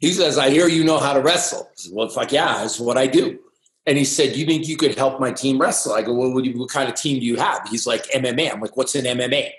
[0.00, 1.68] he says, I hear you know how to wrestle.
[1.70, 3.38] I said, well, fuck yeah, that's what I do.
[3.86, 5.92] And he said, You think you could help my team wrestle?
[5.92, 7.68] I go, Well, what, you, what kind of team do you have?
[7.68, 8.52] He's like, MMA.
[8.52, 9.50] I'm like, What's in MMA?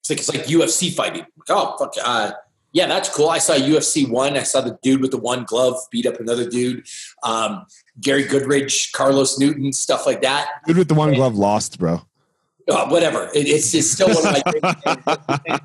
[0.00, 1.20] It's like, it's like UFC fighting.
[1.20, 1.94] Like, oh, fuck.
[2.02, 2.32] Uh,
[2.72, 3.28] yeah, that's cool.
[3.28, 4.36] I saw UFC one.
[4.36, 6.86] I saw the dude with the one glove beat up another dude.
[7.22, 7.66] Um,
[8.00, 10.48] Gary Goodridge, Carlos Newton, stuff like that.
[10.66, 12.02] Good with the one glove lost, bro.
[12.68, 13.30] Uh, whatever.
[13.34, 14.42] It, it's, it's still one of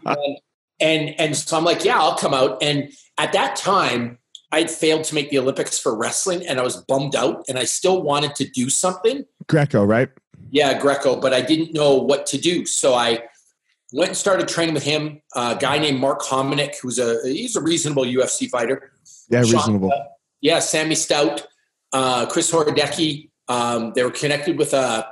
[0.06, 0.36] my
[0.80, 2.62] and and so I'm like, yeah, I'll come out.
[2.62, 4.18] And at that time,
[4.52, 7.46] I'd failed to make the Olympics for wrestling, and I was bummed out.
[7.48, 9.26] And I still wanted to do something.
[9.48, 10.10] Greco, right?
[10.50, 12.66] Yeah, Greco, but I didn't know what to do.
[12.66, 13.24] So I
[13.94, 15.22] went and started training with him.
[15.36, 18.92] a guy named Mark Hominick, who's a he's a reasonable UFC fighter.
[19.30, 19.92] Yeah, Shawn- reasonable.
[20.42, 21.48] Yeah, Sammy Stout,
[21.94, 23.30] uh, Chris Horodecki.
[23.48, 25.06] Um, they were connected with uh,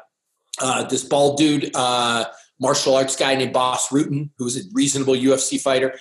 [0.62, 2.25] uh, this bald dude, uh,
[2.60, 5.97] martial arts guy named Bas Rutten, who was a reasonable UFC fighter,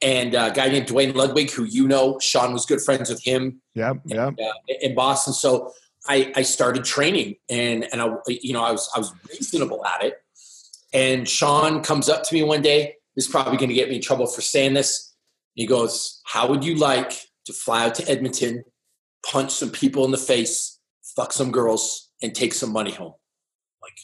[0.00, 2.18] and a guy named Duane Ludwig, who you know.
[2.20, 4.26] Shawn was good friends with him Yeah, yeah.
[4.28, 5.32] uh, in Boston.
[5.32, 5.72] So
[6.08, 10.04] I, I started training, and and I you know I was I was reasonable at
[10.04, 10.14] it.
[10.94, 12.94] And Shawn comes up to me one day.
[13.14, 15.14] This is probably going to get me in trouble for saying this.
[15.54, 17.12] He goes, "How would you like
[17.46, 18.64] to fly out to Edmonton,
[19.26, 20.78] punch some people in the face,
[21.16, 23.14] fuck some girls, and take some money home?"
[23.82, 23.98] Like,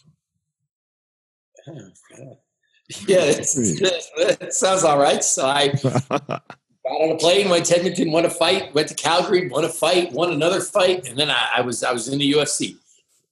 [3.07, 5.25] yeah, it's, it sounds all right.
[5.25, 5.69] So I
[6.19, 6.43] got
[6.85, 10.13] on a plane, went to Edmonton, won a fight, went to Calgary, won a fight,
[10.13, 12.77] won another fight, and then I, I was I was in the UFC.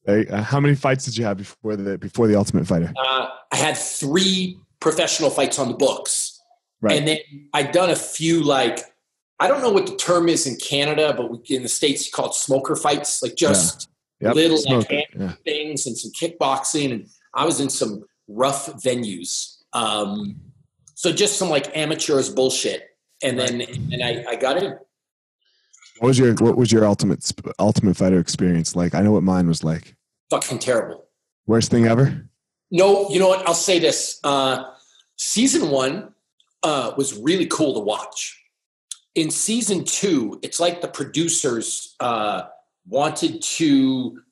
[0.07, 2.93] Hey, uh, how many fights did you have before the before the Ultimate Fighter?
[2.97, 6.41] Uh, I had three professional fights on the books,
[6.81, 6.99] Right.
[6.99, 7.19] and then
[7.55, 8.81] I'd done a few like
[9.39, 12.13] I don't know what the term is in Canada, but we, in the states you
[12.13, 13.89] call it smoker fights, like just
[14.21, 15.33] Yep, little like yeah.
[15.45, 19.59] things and some kickboxing, and I was in some rough venues.
[19.73, 20.37] Um,
[20.95, 22.89] so just some like amateurs bullshit,
[23.23, 24.79] and then and I, I got in.
[25.99, 28.95] What was your What was your Ultimate Ultimate Fighter experience like?
[28.95, 29.95] I know what mine was like.
[30.31, 31.07] Fucking terrible.
[31.47, 32.29] Worst thing ever.
[32.71, 33.47] No, you know what?
[33.47, 34.19] I'll say this.
[34.25, 34.65] Uh,
[35.17, 36.15] season one
[36.63, 38.39] uh, was really cool to watch.
[39.15, 42.45] In season two, it's like the producers uh,
[42.89, 44.23] wanted to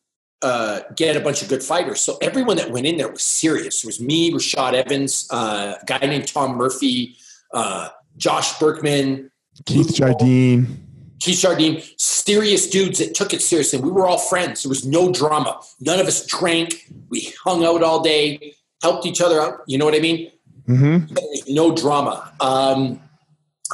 [0.42, 2.00] uh, get a bunch of good fighters.
[2.00, 3.84] So everyone that went in there was serious.
[3.84, 7.16] It was me, Rashad Evans, uh, a guy named Tom Murphy,
[7.52, 9.30] uh, Josh Burkman,
[9.66, 10.86] Keith Jardine.
[11.20, 13.78] Keith Jardine, serious dudes that took it seriously.
[13.78, 14.62] We were all friends.
[14.62, 15.60] There was no drama.
[15.80, 16.90] None of us drank.
[17.10, 19.60] We hung out all day, helped each other out.
[19.66, 20.30] You know what I mean?
[20.66, 21.14] Mm-hmm.
[21.14, 22.32] There was no drama.
[22.40, 23.00] Um,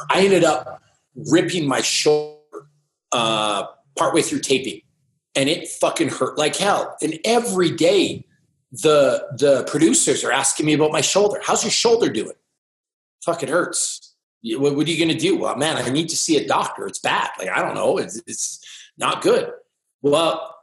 [0.09, 0.81] I ended up
[1.31, 2.37] ripping my shoulder
[3.13, 4.81] uh, partway through taping,
[5.37, 6.97] and it fucking hurt like hell.
[7.01, 8.25] And every day
[8.71, 11.39] the the producers are asking me about my shoulder.
[11.41, 12.33] How's your shoulder doing?
[13.23, 14.15] Fucking hurts.
[14.43, 15.37] What, what are you going to do?
[15.37, 16.87] Well, man, I need to see a doctor.
[16.87, 17.29] It's bad.
[17.37, 17.97] Like I don't know.
[17.97, 18.59] It's it's
[18.97, 19.51] not good.
[20.01, 20.55] Well,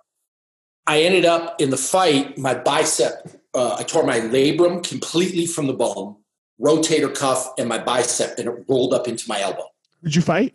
[0.86, 2.36] I ended up in the fight.
[2.36, 3.30] My bicep.
[3.54, 6.16] Uh, I tore my labrum completely from the bone,
[6.60, 9.68] rotator cuff, and my bicep, and it rolled up into my elbow.
[10.02, 10.54] Did you fight?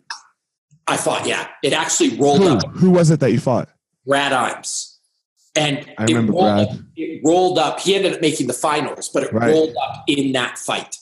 [0.86, 1.26] I fought.
[1.26, 2.48] Yeah, it actually rolled Who?
[2.48, 2.66] up.
[2.76, 3.70] Who was it that you fought?
[4.10, 4.96] Brad Imes.
[5.54, 6.68] And I remember it rolled, Brad.
[6.68, 7.80] Up, it rolled up.
[7.80, 9.52] He ended up making the finals, but it Right.
[9.52, 10.96] rolled up in that fight.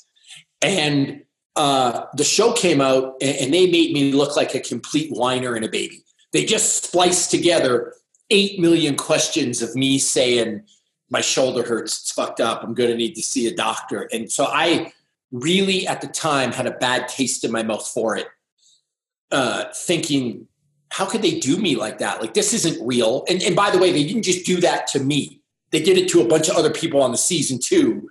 [0.61, 1.23] And
[1.57, 5.55] uh, the show came out, and, and they made me look like a complete whiner
[5.55, 6.05] and a baby.
[6.35, 7.95] They just spliced together
[8.29, 10.63] eight million questions of me saying,
[11.09, 14.09] My shoulder hurts, it's fucked up, I'm going to need to see a doctor.
[14.13, 14.93] And so I
[15.33, 18.27] really, at the time, had a bad taste in my mouth for it,
[19.31, 20.48] uh, thinking,
[20.91, 22.21] how could they do me like that?
[22.21, 23.25] Like this isn't real.
[23.29, 25.41] And and by the way, they didn't just do that to me.
[25.71, 28.09] They did it to a bunch of other people on the season too,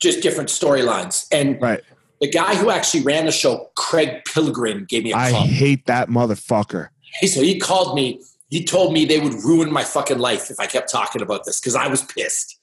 [0.00, 1.26] just different storylines.
[1.30, 1.82] And Right.
[2.20, 5.44] the guy who actually ran the show, Craig Pilgrim, gave me a I call.
[5.44, 6.88] I hate that motherfucker.
[7.26, 8.20] So he called me.
[8.48, 11.60] He told me they would ruin my fucking life if I kept talking about this
[11.60, 12.58] because I was pissed.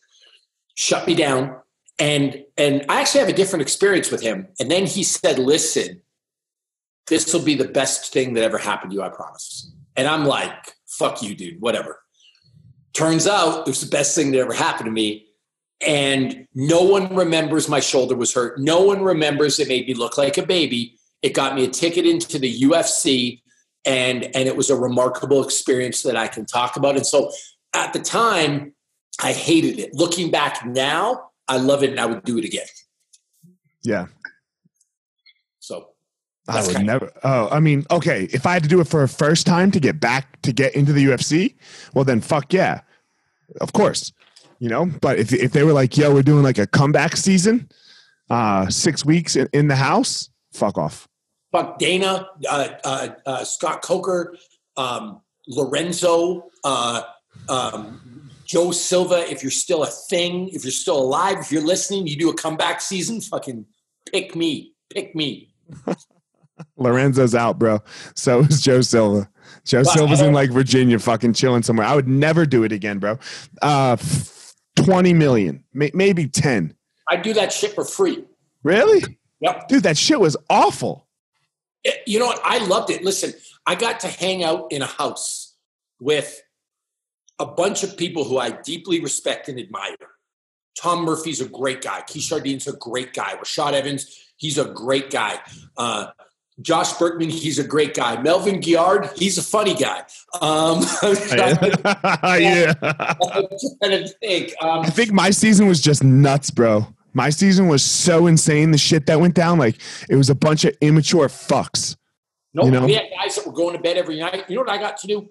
[0.76, 1.56] Shut me down.
[2.00, 4.48] And and I actually have a different experience with him.
[4.60, 6.02] And then he said, "Listen,
[7.08, 9.04] this will be the best thing that ever happened to you.
[9.04, 11.62] I promise." And I'm like, "Fuck you, dude.
[11.62, 12.00] Whatever."
[12.94, 15.28] Turns out it was the best thing that ever happened to me.
[15.86, 18.60] And no one remembers my shoulder was hurt.
[18.60, 20.98] No one remembers it made me look like a baby.
[21.22, 23.42] It got me a ticket into the UFC
[23.86, 26.96] and and it was a remarkable experience that I can talk about.
[26.96, 27.32] And so
[27.74, 28.74] at the time,
[29.22, 29.94] I hated it.
[29.94, 32.68] Looking back now, I love it and I would do it again.
[33.84, 34.08] Yeah.
[36.48, 37.12] I would never.
[37.24, 38.28] Oh, I mean, okay.
[38.32, 40.76] If I had to do it for a first time to get back to get
[40.76, 41.56] into the UFC,
[41.94, 42.82] well, then fuck yeah,
[43.62, 44.12] of course.
[44.60, 47.70] You know, but if if they were like, yo, we're doing like a comeback season,
[48.30, 51.08] uh, six weeks in, in the house, fuck off.
[51.52, 54.36] fuck Dana, uh, uh, uh, Scott Coker,
[54.76, 57.04] um, Lorenzo, uh,
[57.48, 59.30] um, Joe Silva.
[59.32, 62.36] If you're still a thing, if you're still alive, if you're listening, you do a
[62.36, 63.22] comeback season.
[63.22, 63.66] Fucking
[64.12, 65.54] pick me, pick me.
[66.78, 67.80] Lorenzo's out, bro.
[68.16, 69.30] So is Joe Silva.
[69.66, 71.86] Joe Well, Silva's in like Virginia, fucking chilling somewhere.
[71.88, 73.18] I would never do it again, bro.
[73.62, 73.98] Uh,
[74.76, 76.76] twenty million, may- maybe ten.
[77.10, 78.24] I do that shit for free.
[78.64, 79.68] Really, Yep.
[79.68, 79.84] dude?
[79.84, 81.08] That shit was awful.
[81.84, 82.42] It- you know what?
[82.44, 83.04] I loved it.
[83.04, 83.34] Listen,
[83.66, 85.56] I got to hang out in a house
[86.00, 86.42] with
[87.40, 89.96] a bunch of people who I deeply respect and admire.
[90.78, 92.02] Tom Murphy's a great guy.
[92.08, 93.36] Keith Dean's a great guy.
[93.36, 95.40] Rashad Evans, he's a great guy.
[95.78, 96.08] Uh,
[96.62, 98.22] Josh Burkman, he's a great guy.
[98.22, 100.04] Melvin Guillard, he's a funny guy.
[100.42, 102.74] Um, I'm trying to- yeah.
[102.82, 103.48] I'm
[103.82, 104.54] trying to think.
[104.62, 106.86] Um, I think my season was just nuts, bro.
[107.14, 108.72] My season was so insane.
[108.72, 109.78] The shit that went down, like
[110.10, 111.96] it was a bunch of immature fucks.
[112.54, 112.86] no, you know?
[112.86, 114.46] we had guys that were going to bed every night.
[114.50, 115.22] You know what I got to do?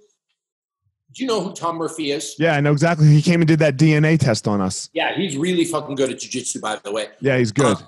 [1.14, 2.36] Do you know who Tom Murphy is?
[2.38, 3.06] Yeah, I know exactly.
[3.08, 4.88] He came and did that DNA test on us.
[4.94, 7.08] Yeah, he's really fucking good at jujitsu, by the way.
[7.20, 7.76] Yeah, he's good.
[7.76, 7.80] Uh,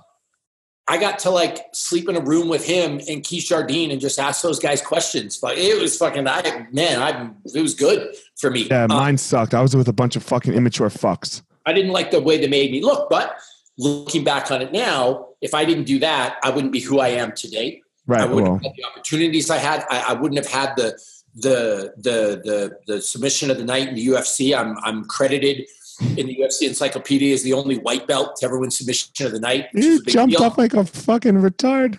[0.86, 4.18] I got to like sleep in a room with him and Keith Jardine and just
[4.18, 5.42] ask those guys questions.
[5.42, 8.64] Like it was fucking, I man, I it was good for me.
[8.70, 9.54] Yeah, Uh, mine sucked.
[9.54, 11.42] I was with a bunch of fucking immature fucks.
[11.64, 13.36] I didn't like the way they made me look, but
[13.78, 17.08] looking back on it now, if I didn't do that, I wouldn't be who I
[17.08, 17.80] am today.
[18.06, 18.20] Right.
[18.20, 19.84] I wouldn't Well, have had the opportunities I had.
[19.88, 20.98] I, I wouldn't have had the
[21.36, 24.54] the the the the submission of the night in the UFC.
[24.56, 25.66] I'm I'm credited
[26.00, 29.40] in the UFC encyclopedia as the only white belt to ever win submission of the
[29.40, 29.68] night.
[29.72, 30.44] you jumped deal.
[30.44, 31.98] up like a fucking retard.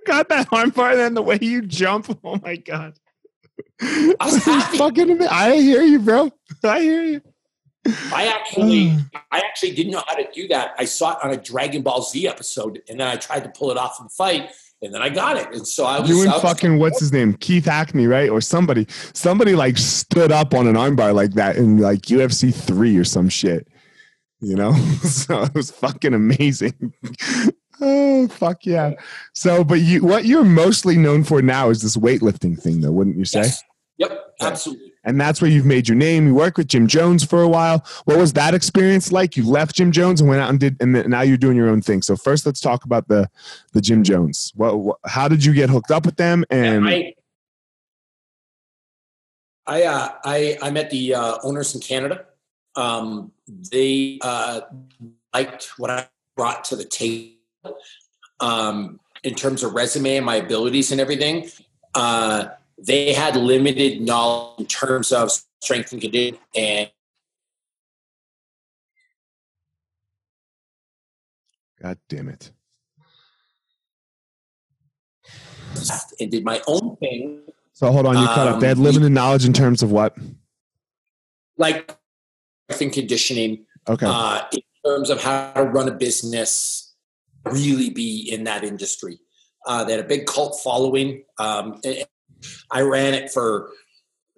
[0.00, 2.18] You got that arm bar, then the way you jump.
[2.24, 2.94] Oh my god.
[3.82, 6.30] I is fucking I hear you, bro.
[6.64, 7.20] I hear you.
[7.86, 8.96] I actually,
[9.30, 10.74] I actually didn't know how to do that.
[10.78, 13.70] I saw it on a Dragon Ball Z episode, and then I tried to pull
[13.70, 14.50] it off in the fight,
[14.82, 15.48] and then I got it.
[15.52, 17.34] And so I was, You and was- fucking what's his name?
[17.34, 18.30] Keith Hackney, right?
[18.30, 18.86] Or somebody.
[19.12, 23.28] Somebody like stood up on an armbar like that in like UFC three or some
[23.28, 23.68] shit.
[24.40, 24.72] You know?
[25.02, 26.94] so it was fucking amazing.
[27.80, 28.92] oh fuck yeah.
[29.34, 33.16] So but you what you're mostly known for now is this weightlifting thing though, wouldn't
[33.16, 33.40] you say?
[33.40, 33.62] Yes.
[33.98, 34.89] Yep, absolutely.
[35.02, 36.26] And that's where you've made your name.
[36.26, 37.84] You worked with Gym Jones for a while.
[38.04, 39.36] What was that experience like?
[39.36, 41.80] You left Gym Jones and went out and did, and now you're doing your own
[41.80, 42.02] thing.
[42.02, 43.30] So first, let's talk about the
[43.72, 44.52] the Gym Jones.
[44.56, 46.44] What, what how did you get hooked up with them?
[46.50, 47.14] And I,
[49.66, 52.26] I, uh, I, I met the uh, owners in Canada.
[52.76, 53.32] Um,
[53.70, 54.62] they uh,
[55.32, 57.36] liked what I brought to the table
[58.40, 61.48] um, in terms of resume and my abilities and everything.
[61.94, 62.48] Uh,
[62.86, 66.90] they had limited knowledge in terms of strength and conditioning and
[71.82, 72.50] God damn it.
[76.20, 78.60] and did my own thing So hold on, you cut up.
[78.60, 80.16] They had Um, limited knowledge in terms of what?
[81.56, 81.96] like
[82.70, 84.06] strength and conditioning Okay.
[84.08, 86.94] uh, in terms of how to run a business,
[87.44, 89.18] really be in that industry.
[89.66, 91.22] Uh, they had a big cult following.
[91.38, 92.04] Um, and
[92.70, 93.70] I ran it for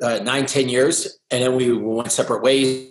[0.03, 2.91] uh, nine, ten years, and then we went separate ways.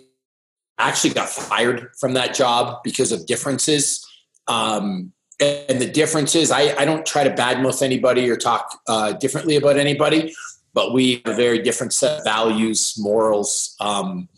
[0.78, 4.06] I actually got fired from that job because of differences.
[4.48, 9.56] Um, and the differences, I, I don't try to badmouth anybody or talk uh, differently
[9.56, 10.34] about anybody,
[10.72, 14.28] but we have a very different set of values, morals, um,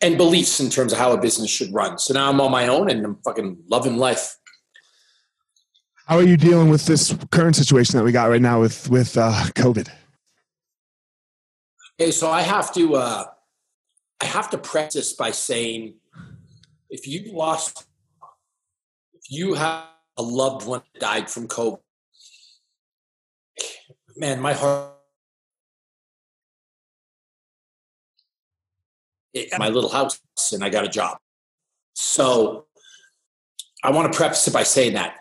[0.00, 1.98] and beliefs in terms of how a business should run.
[1.98, 4.36] So now I'm on my own and I'm fucking loving life.
[6.06, 9.18] How are you dealing with this current situation that we got right now with with
[9.18, 9.88] uh, COVID?
[12.00, 13.24] Okay, so I have to uh,
[14.20, 15.94] I have to preface by saying,
[16.90, 17.86] if you lost,
[19.14, 19.84] if you have
[20.16, 21.80] a loved one that died from COVID,
[24.16, 24.92] man, my heart,
[29.58, 30.20] my little house,
[30.52, 31.18] and I got a job.
[31.94, 32.66] So
[33.82, 35.16] I want to preface it by saying that.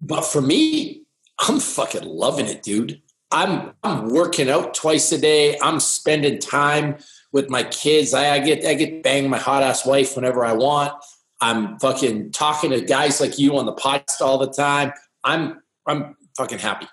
[0.00, 1.04] But for me,
[1.38, 3.00] I'm fucking loving it, dude.
[3.32, 5.58] I'm I'm working out twice a day.
[5.60, 6.98] I'm spending time
[7.32, 8.14] with my kids.
[8.14, 10.92] I, I get I get bang my hot ass wife whenever I want.
[11.40, 14.92] I'm fucking talking to guys like you on the podcast all the time.
[15.24, 16.86] I'm I'm fucking happy.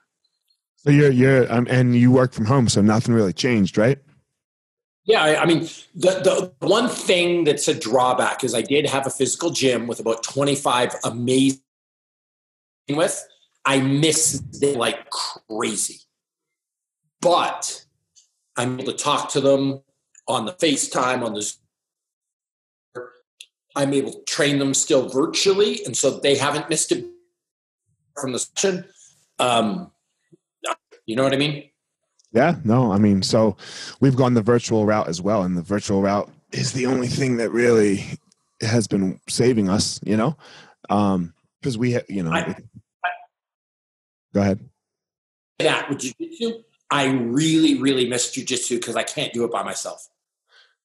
[0.77, 3.99] So you're you're um, and you work from home, so nothing really changed, right?
[5.03, 9.05] Yeah, I, I mean the the one thing that's a drawback is I did have
[9.05, 11.59] a physical gym with about 25 amazing
[12.89, 13.27] with.
[13.65, 15.99] I miss them like crazy.
[17.21, 17.85] But
[18.55, 19.81] I'm able to talk to them
[20.27, 21.59] on the FaceTime, on the Zoom.
[23.75, 27.05] I'm able to train them still virtually, and so they haven't missed it
[28.19, 28.85] from the session.
[29.37, 29.91] Um,
[31.05, 31.69] you know what I mean?
[32.31, 33.57] Yeah, no, I mean, so
[34.01, 37.37] we've gone the virtual route as well, and the virtual route is the only thing
[37.37, 38.03] that really
[38.61, 40.35] has been saving us, you know,
[40.89, 42.55] um, because we, ha- you know, I-
[44.33, 44.59] go ahead.
[45.59, 50.07] That with jujitsu, I really, really miss jujitsu because I can't do it by myself.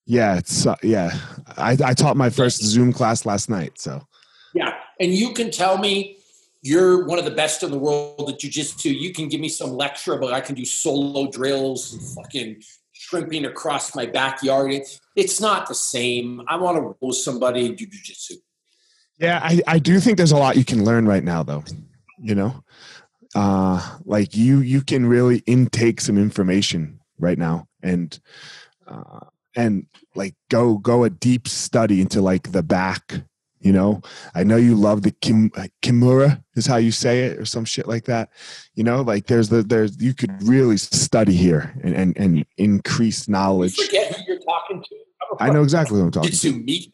[0.06, 1.18] Yeah, it's uh, yeah.
[1.56, 4.06] I, I taught my first Zoom class last night, so
[4.52, 6.18] Yeah, and you can tell me
[6.60, 8.98] you're one of the best in the world at jujitsu.
[8.98, 12.62] You can give me some lecture about I can do solo drills and fucking
[12.92, 14.72] shrimping across my backyard.
[14.72, 16.42] It, it's not the same.
[16.48, 18.32] I want to roll somebody and do jujitsu.
[19.18, 21.64] yeah, I I do think there's a lot you can learn right now, though.
[22.18, 22.62] You know,
[23.34, 28.18] uh, like you you can really intake some information right now, and
[28.86, 29.20] uh,
[29.56, 33.12] and like go go a deep study into like the back.
[33.60, 34.02] You know,
[34.34, 35.48] I know you love the kim,
[35.82, 38.28] kimura is how you say it, or some shit like that.
[38.74, 43.26] You know, like there's the there's you could really study here and and, and increase
[43.26, 43.74] You knowledge.
[43.76, 44.96] forget who you're talking to.
[45.40, 46.64] I know exactly what I'm talking.
[46.64, 46.92] Meat.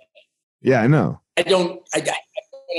[0.62, 1.20] Yeah, I know.
[1.36, 1.80] I don't.
[1.94, 2.16] I, I,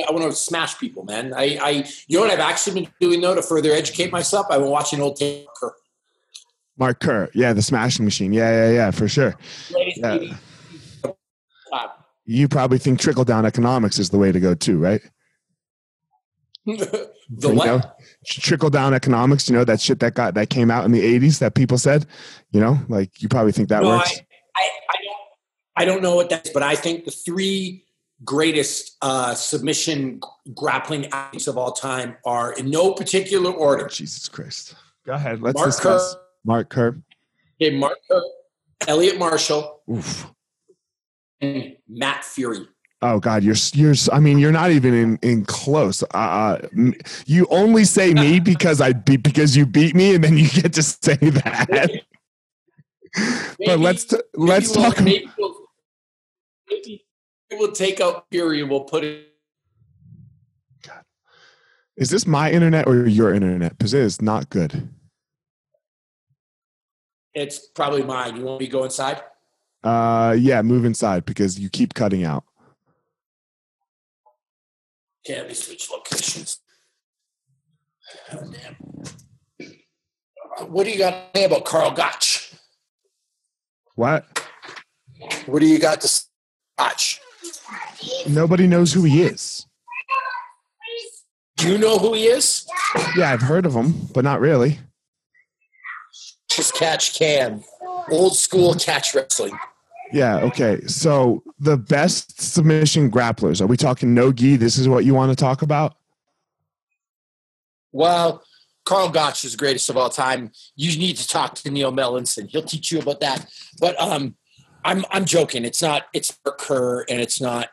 [0.07, 1.33] I want to smash people, man.
[1.33, 1.69] I, I,
[2.07, 4.47] you know what I've actually been doing though to further educate myself.
[4.49, 5.75] I've been watching old Taker.
[6.77, 8.33] Mark Kerr, yeah, the smashing machine.
[8.33, 9.35] Yeah, yeah, yeah, for sure.
[9.97, 10.35] Yeah.
[12.25, 15.01] You probably think trickle down economics is the way to go too, right?
[16.65, 17.81] the You know,
[18.25, 21.39] trickle down economics, you know, that shit that got that came out in the 80s
[21.39, 22.05] that people said,
[22.51, 24.21] you know, like you probably think that No, works.
[24.55, 25.17] I, I don't.
[25.77, 27.85] I don't know what that is, but I think the three
[28.23, 30.19] greatest uh, submission
[30.53, 33.87] grappling athletes of all time are in no particular order.
[33.87, 34.75] Jesus Christ.
[35.05, 35.41] Go ahead.
[35.41, 36.13] Let's Mark discuss.
[36.13, 36.97] Kerr, Mark Kerr.
[37.61, 38.21] okay, Mark Kerr,
[38.87, 40.27] Elliot Marshall, Oof.
[41.41, 42.67] and Matt Furey.
[43.03, 43.95] Oh God, you're you're.
[44.11, 46.03] I mean, you're not even in in close.
[46.03, 46.91] Uh, Uh,
[47.25, 50.73] you only say me because I beat because you beat me, and then you get
[50.73, 52.01] to say that.
[53.65, 55.01] but let's t- let's we'll- talk.
[55.01, 55.60] Maybe we'll, maybe
[57.59, 59.27] we'll take out Furey and we'll put it.
[61.97, 63.77] Is this my internet or your internet?
[63.77, 64.89] Because it is not good.
[67.33, 68.37] It's probably mine.
[68.37, 69.21] You want me to go inside?
[69.83, 72.43] Uh, yeah, move inside because you keep cutting out.
[75.25, 76.59] Okay, let me switch locations.
[78.33, 78.75] Oh, damn.
[80.67, 82.53] What do you got to say about Karl Gotch?
[83.95, 84.25] What?
[85.45, 86.25] What do you got to say?
[86.77, 87.19] Gotch?
[88.27, 89.65] Nobody knows who he is.
[91.57, 92.65] Do you know who he is?
[93.15, 94.79] Yeah, I've heard of him, but not really.
[96.49, 97.63] Just catch can.
[98.09, 99.57] Old school catch wrestling.
[100.11, 100.37] Yeah.
[100.39, 100.81] Okay.
[100.87, 103.61] So the best submission grapplers.
[103.61, 104.57] Are we talking no gi?
[104.57, 105.95] This is what you want to talk about.
[107.93, 108.43] Well,
[108.83, 110.51] Karl Gotch is the greatest of all time.
[110.75, 112.49] You need to talk to Neil Melanson.
[112.49, 113.45] He'll teach you about that.
[113.79, 114.35] But um,
[114.83, 115.65] I'm I'm joking.
[115.65, 116.03] It's not.
[116.13, 117.69] It's Kerr and it's not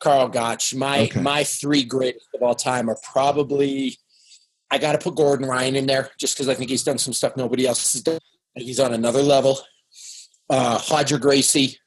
[0.00, 0.74] Karl Gotch.
[0.74, 1.20] My okay.
[1.20, 3.98] my three greatest of all time are probably.
[4.70, 7.12] I got to put Gordon Ryan in there just because I think he's done some
[7.12, 8.18] stuff nobody else has done.
[8.56, 9.60] He's on another level.
[10.50, 11.78] Uh, Roger Gracie,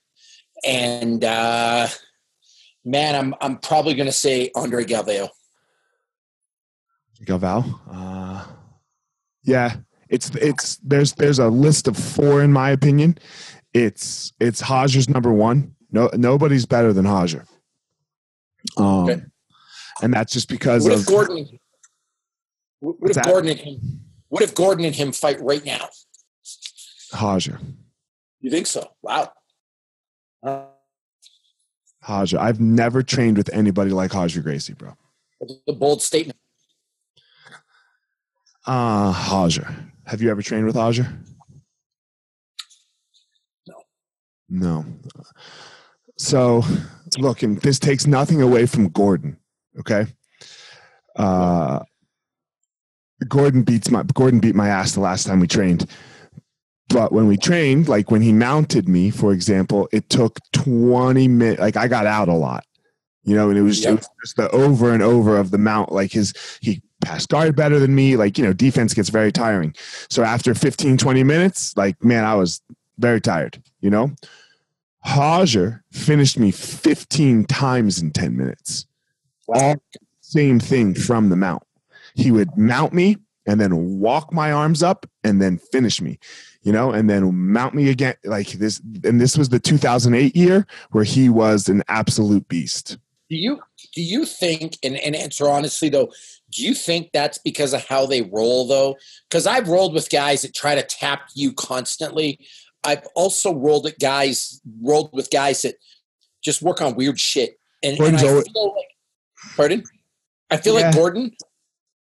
[0.65, 1.87] and uh,
[2.85, 5.29] man, I'm I'm probably going to say Andre Galvao.
[7.25, 7.79] Galvao.
[7.91, 8.45] Uh,
[9.43, 9.75] yeah,
[10.09, 13.17] it's it's there's there's a list of four in my opinion.
[13.73, 15.75] It's it's Roger's number one.
[15.91, 17.45] No, nobody's better than Roger.
[18.77, 19.21] Um, okay.
[20.01, 21.59] and that's just because what of if Gordon.
[22.79, 23.25] What if that?
[23.25, 24.01] Gordon and him?
[24.29, 25.89] What if Gordon and him fight right now?
[27.19, 27.59] Roger.
[28.41, 28.89] You think so?
[29.01, 29.31] Wow.
[30.41, 30.65] Uh,
[32.07, 32.39] Roger.
[32.39, 34.95] I've never trained with anybody like Roger Gracie, bro.
[35.67, 36.37] A bold statement.
[38.65, 39.67] Uh, Roger.
[40.05, 41.07] Have you ever trained with Roger?
[43.67, 43.75] No.
[44.49, 44.85] No.
[46.17, 46.63] So,
[47.17, 49.37] look, and this takes nothing away from Gordon.
[49.79, 50.07] Okay.
[51.15, 51.79] Uh,
[53.27, 55.89] Gordon beats my Gordon beat my ass the last time we trained.
[56.89, 61.61] But when we trained, like when he mounted me, for example, it took 20 minutes.
[61.61, 62.65] Like I got out a lot,
[63.23, 63.91] you know, and it was, yep.
[63.91, 65.91] it was just the over and over of the mount.
[65.91, 68.15] Like his, he passed guard better than me.
[68.15, 69.75] Like, you know, defense gets very tiring.
[70.09, 72.59] So after 15, 20 minutes, like, man, I was
[72.97, 74.11] very tired, you know?
[75.15, 78.85] Roger finished me 15 times in 10 minutes.
[79.47, 79.81] All
[80.21, 81.63] same thing from the mount.
[82.13, 83.17] He would mount me
[83.47, 86.19] and then walk my arms up and then finish me,
[86.61, 88.79] you know, and then mount me again like this.
[89.03, 92.97] And this was the 2008 year where he was an absolute beast.
[93.29, 93.59] Do you
[93.93, 96.11] do you think and, and answer honestly though
[96.51, 98.95] do you think that's because of how they roll though
[99.29, 102.39] because i've rolled with guys that try to tap you constantly
[102.83, 105.75] i've also rolled at guys rolled with guys that
[106.43, 108.85] just work on weird shit and, and I feel like
[109.55, 109.83] pardon
[110.49, 110.87] i feel yeah.
[110.87, 111.31] like gordon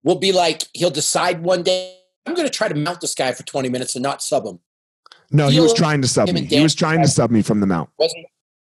[0.03, 3.32] will be like he'll decide one day i'm going to try to mount this guy
[3.34, 4.59] for 20 minutes and not sub him
[5.30, 6.45] no, he was trying to sub me.
[6.45, 7.89] He was trying to sub me from the mount.
[7.97, 8.26] Wasn't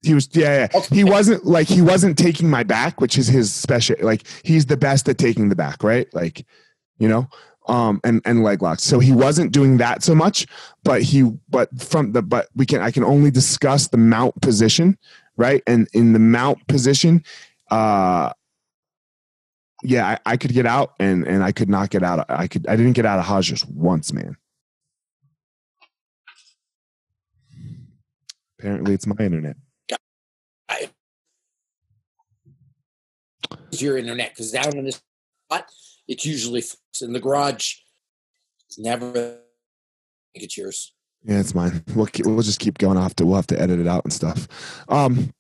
[0.03, 0.78] he was yeah, yeah.
[0.78, 0.95] Okay.
[0.95, 4.76] He wasn't like he wasn't taking my back, which is his special like he's the
[4.76, 6.12] best at taking the back, right?
[6.14, 6.47] Like,
[6.99, 7.28] you know,
[7.69, 8.83] um and and leg locks.
[8.83, 10.47] So he wasn't doing that so much,
[10.85, 14.99] but he but from the but we can I can only discuss the mount position,
[15.37, 15.62] right?
[15.66, 17.23] And in the mount position,
[17.71, 18.33] uh
[19.85, 22.27] yeah, I, I could get out and and I could not get out.
[22.29, 24.37] I could I didn't get out of Roger's once, man.
[28.59, 29.57] Apparently it's my internet.
[33.73, 35.01] your internet because down in this
[35.47, 35.71] spot,
[36.09, 36.64] it's usually
[37.00, 37.74] in the garage.
[38.66, 39.38] It's never
[40.34, 40.92] it's yours.
[41.24, 41.82] Yeah, it's mine.
[41.94, 42.96] We'll we'll just keep going.
[42.96, 44.48] off to we'll have to edit it out and stuff.
[44.88, 45.32] Um,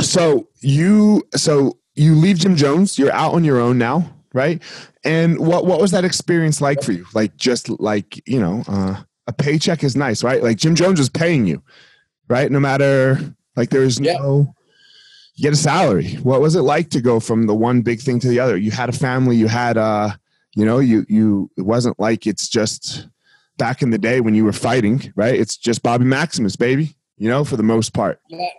[0.00, 2.98] so you so you leave Gym Jones.
[2.98, 4.62] You're out on your own now, right?
[5.04, 7.06] And what what was that experience like for you?
[7.14, 10.42] Like just like you know, uh, a paycheck is nice, right?
[10.42, 11.62] Like Gym Jones was paying you,
[12.28, 12.50] right?
[12.50, 14.14] No matter like there's yeah.
[14.14, 14.54] no
[15.40, 16.16] you get a salary.
[16.16, 18.58] What was it like to go from the one big thing to the other?
[18.58, 20.18] You had a family, you had a,
[20.54, 23.08] you know, you you it wasn't like it's just
[23.56, 25.34] back in the day when you were fighting, right?
[25.34, 28.20] It's just Bobby Maximus, baby, you know, for the most part.
[28.30, 28.50] I,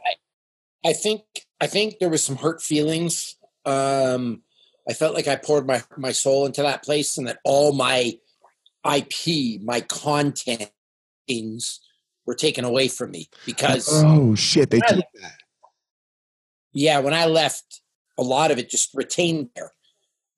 [0.83, 1.21] I think
[1.59, 3.35] I think there was some hurt feelings.
[3.63, 4.41] Um
[4.89, 8.17] I felt like I poured my my soul into that place and that all my
[8.91, 10.71] IP, my content
[11.27, 11.79] things
[12.25, 15.40] were taken away from me because oh shit, they took that
[16.73, 17.81] yeah, when I left,
[18.17, 19.71] a lot of it just retained there.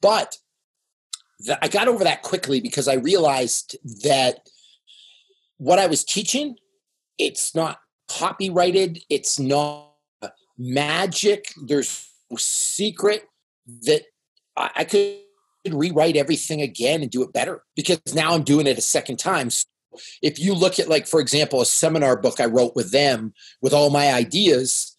[0.01, 0.37] But
[1.39, 4.39] the, I got over that quickly because I realized that
[5.57, 6.55] what I was teaching,
[7.17, 9.91] it's not copyrighted, it's not
[10.57, 11.53] magic.
[11.65, 13.27] There's no secret
[13.85, 14.03] that
[14.55, 15.17] I, I could
[15.71, 19.49] rewrite everything again and do it better because now I'm doing it a second time.
[19.49, 19.65] So
[20.21, 23.73] if you look at, like, for example, a seminar book I wrote with them with
[23.73, 24.92] all my ideas,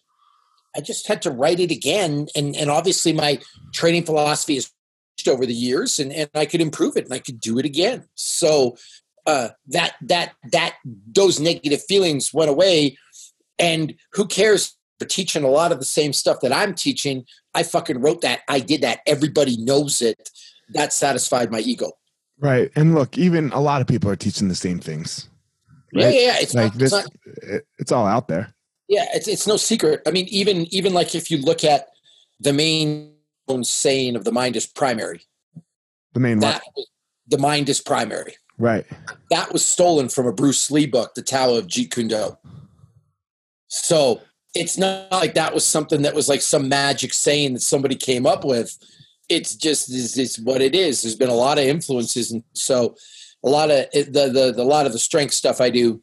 [0.75, 2.27] I just had to write it again.
[2.35, 3.39] And, and obviously, my
[3.73, 4.71] training philosophy has
[5.17, 7.65] changed over the years, and, and I could improve it and I could do it
[7.65, 8.03] again.
[8.15, 8.77] So
[9.25, 12.97] uh, that that that those negative feelings went away.
[13.57, 17.25] And who cares for teaching a lot of the same stuff that I'm teaching?
[17.53, 18.41] I fucking wrote that.
[18.49, 18.99] I did that.
[19.07, 20.29] Everybody knows it.
[20.73, 21.91] That satisfied my ego.
[22.39, 22.71] Right.
[22.75, 25.29] And look, even a lot of people are teaching the same things.
[25.93, 26.35] Yeah, yeah, yeah.
[26.39, 28.54] It's like not, this, it's not, it's all out there.
[28.87, 30.01] Yeah, it's it's no secret.
[30.05, 31.87] I mean, even even like if you look at
[32.39, 33.13] the main
[33.61, 35.21] saying of the mind is primary,
[36.13, 36.61] The main that
[37.27, 38.35] the mind is primary.
[38.57, 38.85] right?
[39.31, 42.37] That was stolen from a Bruce Lee book, The Tao of Jeet Kune Do.
[43.67, 44.21] So
[44.53, 48.25] it's not like that was something that was like some magic saying that somebody came
[48.25, 48.77] up with.
[49.27, 51.01] It's just is it's what it is.
[51.01, 52.95] There's been a lot of influences, and so
[53.43, 56.01] a lot of the the, the a lot of the strength stuff I do.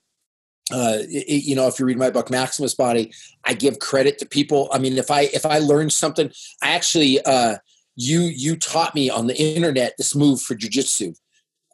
[0.70, 3.12] Uh, it- you know, if you read my book Maximus Body,
[3.44, 4.68] I give credit to people.
[4.72, 6.30] I mean, if I if I learn something,
[6.62, 7.56] I actually uh,
[7.96, 11.16] you you taught me on the internet this move for jujitsu.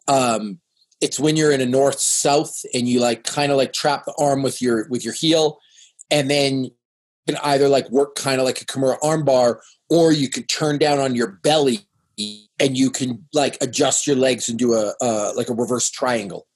[0.07, 0.59] Um,
[1.01, 4.13] it's when you're in a north south and you like kind of like trap the
[4.19, 5.59] arm with your with your heel
[6.11, 6.71] and then you
[7.27, 9.59] can either like work kind of like a Kimura armbar
[9.89, 11.87] or you can turn down on your belly
[12.59, 16.47] and you can like adjust your legs and do a uh, like a reverse triangle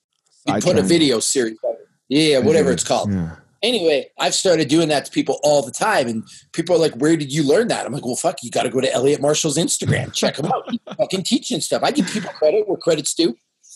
[0.46, 1.83] you put a video series of it.
[2.10, 3.36] Yeah whatever it's called Yeah.
[3.62, 7.16] anyway i've started doing that to people all the time and people are like where
[7.16, 9.58] did you learn that i'm like well fuck you got to go to elliot marshall's
[9.58, 13.36] instagram check him out He's fucking teaching stuff i give people credit where credit's due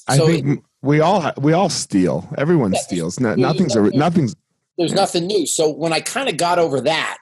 [0.09, 2.29] I So think we all we all steal.
[2.37, 2.79] Everyone Yeah.
[2.79, 3.19] steals.
[3.19, 3.87] No, Yeah, nothing's yeah.
[3.87, 4.35] a, nothing's.
[4.77, 5.45] there's nothing new.
[5.45, 7.17] So when I kind of got over that,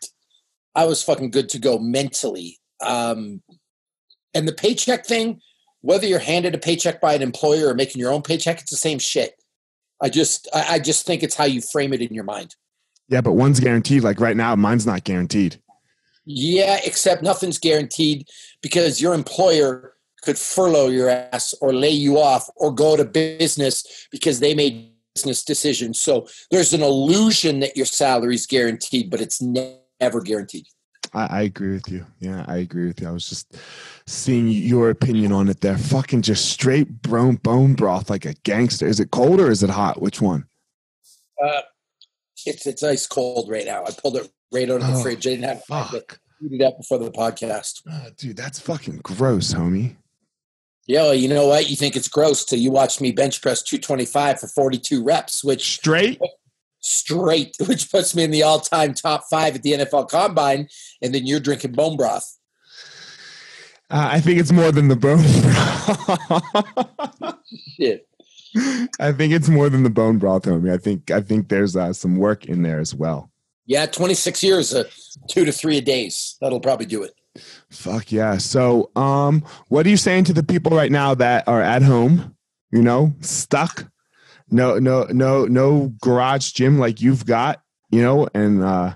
[0.75, 2.59] I was fucking good to go mentally.
[2.85, 3.41] Um,
[4.35, 5.41] and the paycheck thing,
[5.81, 8.77] whether you're handed a paycheck by an employer or making your own paycheck, it's the
[8.77, 9.33] same shit.
[10.01, 12.55] I just, I, I just think it's how you frame it in your mind.
[13.07, 14.03] Yeah, but one's guaranteed.
[14.03, 15.61] Like right now, mine's not guaranteed.
[16.25, 18.27] Yeah, except nothing's guaranteed
[18.61, 19.93] because your employer
[20.23, 24.91] could furlough your ass or lay you off or go to business because they made
[25.13, 25.99] business decisions.
[25.99, 30.65] So there's an illusion that your salary is guaranteed, but it's never guaranteed.
[31.15, 32.05] I, I agree with you.
[32.19, 33.07] Yeah, I agree with you.
[33.07, 33.55] I was just
[34.05, 35.77] seeing your opinion on it there.
[35.77, 38.85] Fucking just straight bone bone broth like a gangster.
[38.85, 40.01] Is it cold or is it hot?
[40.01, 40.45] Which one?
[41.43, 41.61] Uh,
[42.45, 43.83] it's it's ice cold right now.
[43.85, 45.25] I pulled it right out of the Oh, fridge.
[45.25, 46.19] I didn't have time to Fuck.
[46.41, 47.81] heat it up before the podcast.
[47.89, 49.95] Oh, dude, that's fucking gross, homie.
[50.87, 51.67] Yeah, well, you know what?
[51.67, 55.73] You think it's gross till you watch me bench press 225 for 42 reps, which
[55.77, 56.19] Straight?
[56.85, 60.67] Straight, which puts me in the all-time top five at the NFL Combine,
[61.01, 62.37] and then you're drinking bone broth.
[63.89, 65.17] Uh, I think it's more than the bone
[67.21, 67.35] broth.
[67.77, 68.07] Shit.
[68.99, 70.71] I think it's more than the bone broth, homie.
[70.71, 73.29] I think I think there's uh, some work in there as well.
[73.65, 74.85] Yeah, 26 years, uh,
[75.27, 76.37] two to three a days.
[76.39, 77.13] That'll probably do it.
[77.69, 78.37] Fuck yeah.
[78.37, 82.35] So, um, what are you saying to the people right now that are at home,
[82.71, 83.87] you know, stuck?
[84.49, 88.95] No, no, no, no garage gym like you've got, you know, and uh,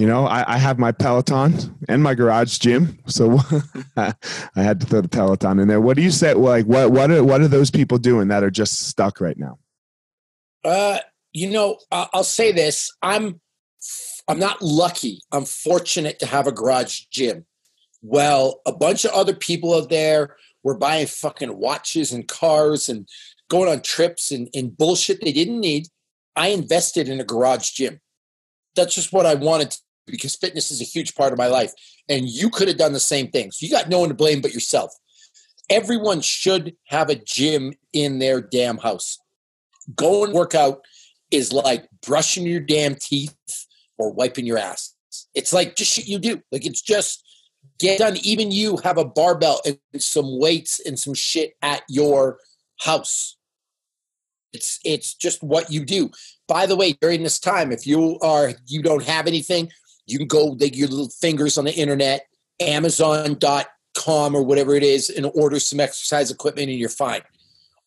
[0.00, 2.98] you know, I, I have my Peloton and my garage gym.
[3.06, 3.38] So
[3.96, 4.14] I
[4.54, 5.80] had to throw the Peloton in there.
[5.80, 6.32] What do you say?
[6.32, 9.58] Like what what are what are those people doing that are just stuck right now?
[10.64, 10.98] Uh,
[11.34, 13.40] you know, I'll say this: I'm,
[14.26, 15.20] I'm not lucky.
[15.32, 17.44] I'm fortunate to have a garage gym.
[18.02, 23.06] Well, a bunch of other people out there were buying fucking watches and cars and
[23.50, 25.88] going on trips and, and bullshit they didn't need.
[26.36, 28.00] I invested in a garage gym.
[28.74, 31.72] That's just what I wanted to, because fitness is a huge part of my life.
[32.08, 33.50] And you could have done the same thing.
[33.50, 34.94] So you got no one to blame but yourself.
[35.68, 39.18] Everyone should have a gym in their damn house
[39.96, 40.84] going to work out
[41.30, 43.34] is like brushing your damn teeth
[43.98, 44.94] or wiping your ass.
[45.34, 46.40] It's like just shit you do.
[46.50, 47.24] Like it's just
[47.78, 48.16] get done.
[48.22, 52.38] Even you have a barbell and some weights and some shit at your
[52.80, 53.36] house.
[54.52, 56.10] It's it's just what you do.
[56.48, 59.70] By the way, during this time, if you are you don't have anything,
[60.06, 62.26] you can go like your little fingers on the internet,
[62.60, 67.22] Amazon.com or whatever it is, and order some exercise equipment and you're fine.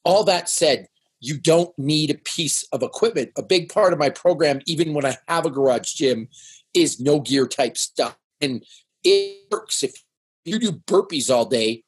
[0.05, 0.87] All that said,
[1.19, 3.31] you don't need a piece of equipment.
[3.37, 6.27] A big part of my program, even when I have a garage gym,
[6.73, 8.17] is no gear type stuff.
[8.41, 8.65] And
[9.03, 9.83] it works.
[9.83, 9.95] If
[10.43, 11.83] you do burpees all day,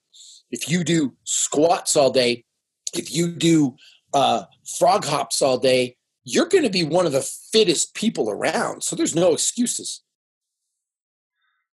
[0.51, 2.45] if you do squats all day,
[2.93, 3.75] if you do
[4.15, 4.45] uh,
[4.79, 8.81] frog hops all day, you're going to be one of the fittest people around.
[8.81, 10.01] So there's no excuses.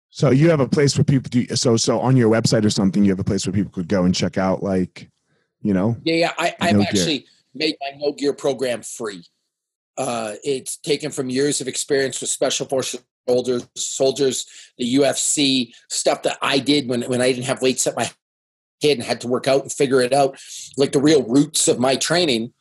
[0.09, 3.05] So you have a place where people do so so on your website or something,
[3.05, 5.09] you have a place where people could go and check out like,
[5.61, 6.31] you know, Yeah, yeah.
[6.37, 6.87] I, I've No gear.
[6.89, 9.23] actually made my no gear program free.
[9.97, 14.45] Uh, it's taken from years of experience with special forces soldiers, soldiers,
[14.79, 18.09] the UFC stuff that I did when when I didn't have weights at my
[18.81, 20.39] head and had to work out and figure it out,
[20.77, 22.53] like the real roots of my training.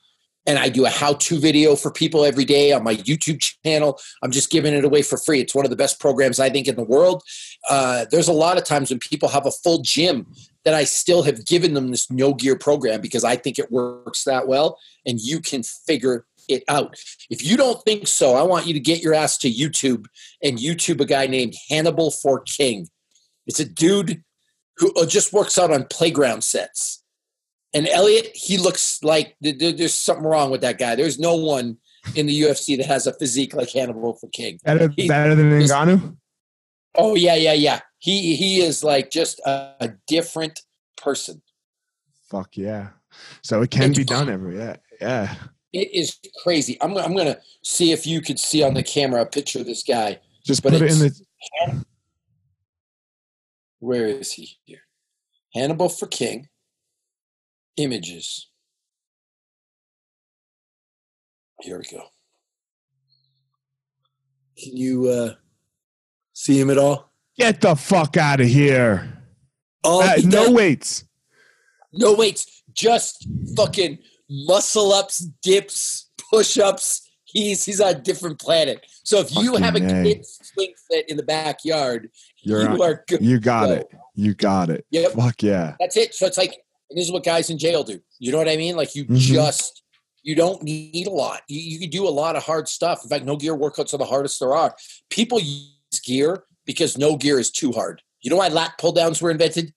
[0.47, 4.01] And I do a how-to video for people every day on my YouTube channel.
[4.23, 5.41] I'm just giving it away for free.
[5.41, 7.23] It's one of the best programs I think in the world.
[7.69, 10.27] Uh, there's a lot of times when people have a full gym
[10.65, 14.25] that I still have given them this no gear program because I think it works
[14.25, 16.97] that well and you can figure it out.
[17.31, 20.07] If you don't think so, I want you to get your ass to YouTube
[20.43, 22.89] and YouTube a guy named Hannibal for King.
[23.47, 24.23] It's a dude
[24.81, 27.05] who uh, just works out on playground sets.
[27.73, 30.97] And Elliot, he looks like there's something wrong with that guy.
[30.97, 31.77] There's no one
[32.17, 34.59] in the UFC that has a physique like Hannibal for King.
[34.65, 36.17] Better, better than Ngannou?
[36.97, 37.81] Oh yeah, yeah, yeah.
[37.99, 40.61] He he is like just a, a different
[40.97, 41.43] person.
[42.29, 42.89] Fuck yeah!
[43.43, 45.35] So it can it's be done every yeah yeah.
[45.73, 46.77] It is crazy.
[46.81, 49.85] I'm I'm gonna see if you could see on the camera a picture of this
[49.85, 50.19] guy.
[50.45, 51.85] Just but put it in the.
[53.81, 54.83] Where is he here?
[55.55, 56.49] Hannibal for King.
[57.77, 58.49] Images.
[61.61, 62.05] Here we go.
[64.59, 65.35] Can you uh,
[66.33, 67.11] see him at all?
[67.37, 69.23] Get the fuck out of here.
[69.83, 71.05] Oh, uh, no weights.
[71.93, 72.63] No weights.
[72.75, 73.27] Just
[73.57, 77.09] fucking muscle ups, dips, push ups.
[77.25, 78.85] He's he's on a different planet.
[79.05, 82.11] So if you have a kid swing fit in the backyard,
[82.43, 83.23] You're you are good.
[83.23, 83.89] You got it.
[84.15, 84.87] You got it.
[84.91, 85.13] Yep.
[85.13, 85.77] Fuck yeah.
[85.79, 86.15] That's it.
[86.15, 86.57] So it's like
[86.91, 88.01] this is what guys in jail do.
[88.19, 88.77] You know what I mean?
[88.77, 89.17] Like you mm-hmm.
[89.17, 89.83] just
[90.23, 91.43] you don't need a lot.
[91.49, 93.03] You, you can do a lot of hard stuff.
[93.03, 94.75] In fact, no gear workouts are the hardest there are.
[95.09, 98.03] People use gear because no gear is too hard.
[98.23, 99.73] You know why lat pull downs were invented?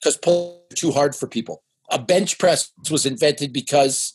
[0.00, 1.62] Because pull too hard for people.
[1.90, 4.14] A bench press was invented because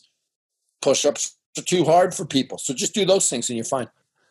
[0.80, 2.58] push ups are too hard for people.
[2.58, 3.88] So just do those things and you're fine.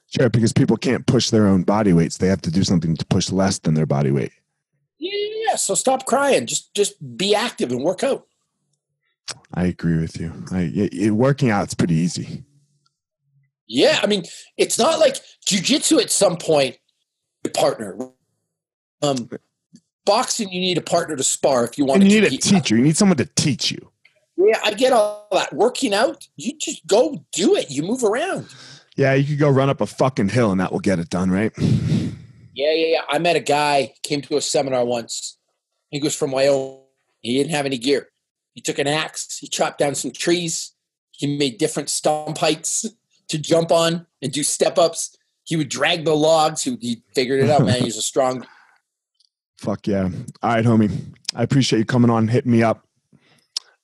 [0.07, 2.17] Sure, because people can't push their own body weights.
[2.17, 4.31] They have to do something to push less than their body weight.
[4.99, 6.45] Yeah, so stop crying.
[6.45, 8.25] Just just be active and work out.
[9.53, 10.31] I agree with you.
[10.51, 12.43] I, it, working out's pretty easy.
[13.67, 14.23] Yeah, I mean,
[14.55, 16.77] it's not like jujitsu at some point,
[17.45, 17.97] a partner.
[19.01, 19.29] Um,
[20.05, 22.01] boxing, you need a partner to spar if you want.
[22.01, 22.77] And you need a teacher.
[22.77, 23.91] You need someone to teach you.
[24.37, 25.53] Yeah, I get all that.
[25.53, 27.69] Working out, you just go do it.
[27.69, 28.47] You move around.
[28.97, 31.29] Yeah, you could go run up a fucking hill and that will get it done,
[31.29, 31.53] right?
[31.57, 33.01] Yeah, yeah, yeah.
[33.07, 35.37] I met a guy came to a seminar once.
[35.91, 36.79] He was from Wyoming.
[37.21, 38.09] He didn't have any gear.
[38.53, 40.73] He took an axe, he chopped down some trees,
[41.11, 42.87] he made different stump heights
[43.27, 45.15] to jump on and do step ups.
[45.43, 46.63] He would drag the logs.
[46.63, 47.83] He, he figured it out, man.
[47.83, 48.45] He's a strong.
[49.57, 50.09] Fuck yeah.
[50.41, 50.91] All right, homie.
[51.35, 52.85] I appreciate you coming on, hitting me up.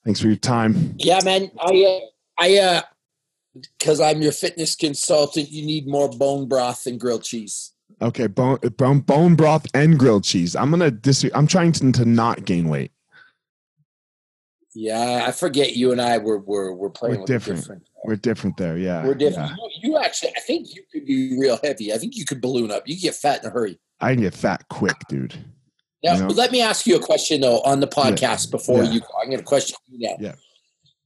[0.03, 0.95] Thanks for your time.
[0.97, 1.51] Yeah, man.
[1.59, 1.99] I, uh,
[2.39, 2.81] I, uh,
[3.55, 7.71] because I'm your fitness consultant, you need more bone broth and grilled cheese.
[8.01, 10.55] Okay, bone bone, bone broth and grilled cheese.
[10.55, 11.25] I'm gonna dis.
[11.33, 12.91] I'm trying to, to not gain weight.
[14.75, 17.59] Yeah, I forget you and I were were, were playing we're different.
[17.61, 17.87] different.
[18.05, 18.77] We're different there.
[18.77, 19.51] Yeah, we're different.
[19.51, 19.55] Yeah.
[19.81, 21.93] You, you, actually, I think you could be real heavy.
[21.93, 22.83] I think you could balloon up.
[22.87, 23.79] You get fat in a hurry.
[24.01, 25.35] I can get fat quick, dude.
[26.03, 26.27] Now, you know?
[26.27, 28.51] let me ask you a question though on the podcast yeah.
[28.51, 28.91] before yeah.
[28.91, 29.01] you.
[29.21, 30.15] I'm going to question you now.
[30.19, 30.35] Yeah.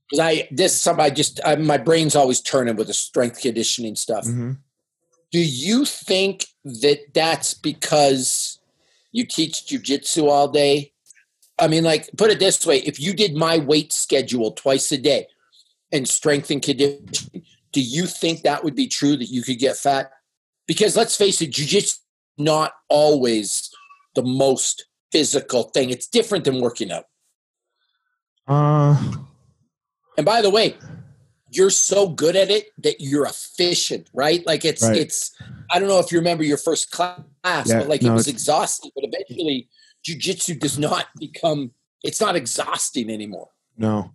[0.09, 3.41] Because I this is something I just I, my brain's always turning with the strength
[3.41, 4.25] conditioning stuff.
[4.25, 4.53] Mm-hmm.
[5.31, 8.59] Do you think that that's because
[9.11, 10.93] you teach jujitsu all day
[11.59, 14.97] I mean, like, put it this way: if you did my weight schedule twice a
[14.97, 15.27] day
[15.91, 19.77] and strength and conditioning, do you think that would be true that you could get
[19.77, 20.11] fat?
[20.67, 21.99] Because let's face it, jujitsu
[22.37, 23.71] not always
[24.13, 25.89] the most physical thing.
[25.89, 27.05] It's different than working out.
[28.47, 29.01] Uh.
[30.17, 30.75] And by the way,
[31.49, 34.45] you're so good at it that you're efficient, right?
[34.45, 34.97] Like it's right.
[34.97, 35.31] it's.
[35.71, 37.15] I don't know if you remember your first class,
[37.65, 38.91] yeah, but like no, it was exhausting.
[38.95, 39.69] But eventually,
[40.05, 41.71] jujitsu does not become
[42.03, 43.49] it's not exhausting anymore.
[43.77, 44.11] No.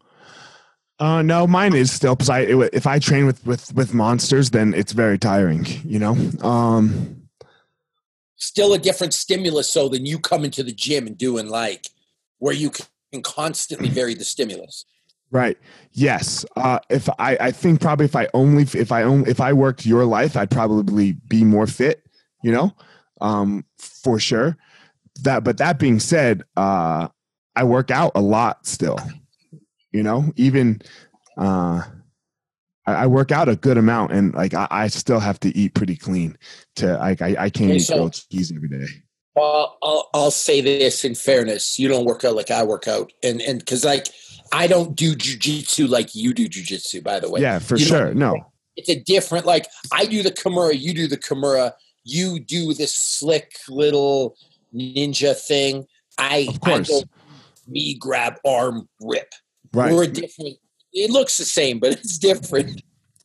[0.98, 2.40] Uh, no, mine is still because I
[2.72, 5.66] if I train with with with monsters, then it's very tiring.
[5.84, 6.16] You know.
[6.42, 7.28] Um,
[8.36, 11.88] still a different stimulus, so than you coming to the gym and doing like
[12.38, 14.84] where you can constantly vary the stimulus.
[15.32, 15.58] Right.
[15.92, 16.44] Yes.
[16.56, 19.84] Uh, if I, I think probably if I only if I only if I worked
[19.84, 22.02] your life, I'd probably be more fit.
[22.44, 22.72] You know,
[23.20, 24.56] um, for sure
[25.20, 27.08] that but that being said uh
[27.56, 28.98] i work out a lot still
[29.92, 30.80] you know even
[31.38, 31.82] uh
[32.86, 35.74] I, I work out a good amount and like I, I, still have to eat
[35.74, 36.36] pretty clean
[36.76, 38.86] to like I, I can't okay, eat so, grilled cheese every day
[39.36, 43.12] well I'll, I'll say this in fairness you don't work out like i work out
[43.22, 44.08] and and because like
[44.52, 48.14] i don't do jujitsu like you do jujitsu by the way yeah for you sure
[48.14, 48.36] no
[48.76, 51.72] it's a different like i do the kimura you do the kimura
[52.04, 54.36] you do this slick little
[54.74, 55.86] ninja thing.
[56.18, 56.90] I, of course.
[56.90, 57.02] I
[57.68, 59.32] me grab arm rip.
[59.72, 59.92] Right.
[59.92, 60.56] We're different.
[60.92, 62.82] It looks the same, but it's different.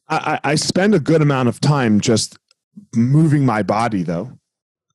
[0.10, 2.38] I, I spend a good amount of time just
[2.96, 4.32] moving my body though.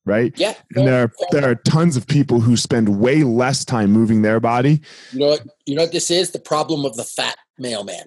[0.04, 0.32] Right.
[0.36, 0.54] Yeah.
[0.74, 4.40] And there are there are tons of people who spend way less time moving their
[4.40, 4.80] body.
[5.12, 6.30] You know what you know what this is?
[6.32, 8.06] The problem of the fat male man.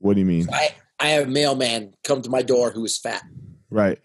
[0.00, 0.46] What do you mean?
[0.52, 3.22] I, I have a mailman come to my door who is fat.
[3.70, 3.98] Right.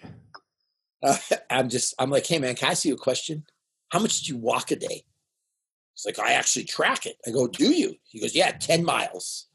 [1.03, 1.17] Uh,
[1.49, 3.43] I'm just, I'm like, hey man, can I ask you a question?
[3.89, 5.03] How much do you walk a day?
[5.93, 7.17] It's like, I actually track it.
[7.27, 7.95] I go, do you?
[8.07, 9.47] He goes, yeah, 10 miles.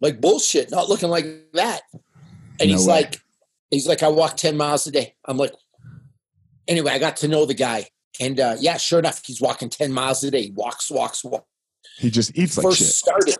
[0.00, 1.82] like bullshit, not looking like that.
[2.58, 2.94] And No he's way.
[2.94, 3.20] like,
[3.70, 5.14] he's like, I walk 10 miles a day.
[5.26, 5.52] I'm like,
[6.68, 7.86] anyway, I got to know the guy.
[8.20, 10.42] And uh, yeah, sure enough, he's walking 10 miles a day.
[10.42, 11.46] He walks, walks, walks.
[11.98, 12.88] He just eats like first shit.
[12.88, 13.36] started,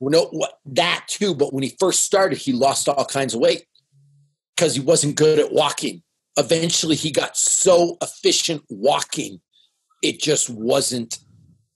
[0.00, 1.34] well, no, what, that too.
[1.34, 3.64] But when he first started, he lost all kinds of weight
[4.56, 6.02] because he wasn't good at walking.
[6.36, 9.40] Eventually, he got so efficient walking,
[10.02, 11.18] it just wasn't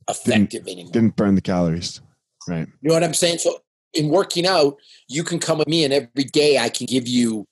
[0.09, 0.93] effective anymore.
[0.93, 2.01] Didn't burn the calories.
[2.47, 2.69] Right.
[2.81, 3.39] You know what I'm saying?
[3.39, 3.59] So
[3.95, 4.77] in working out,
[5.09, 7.47] you can come with me, and every day I can give you,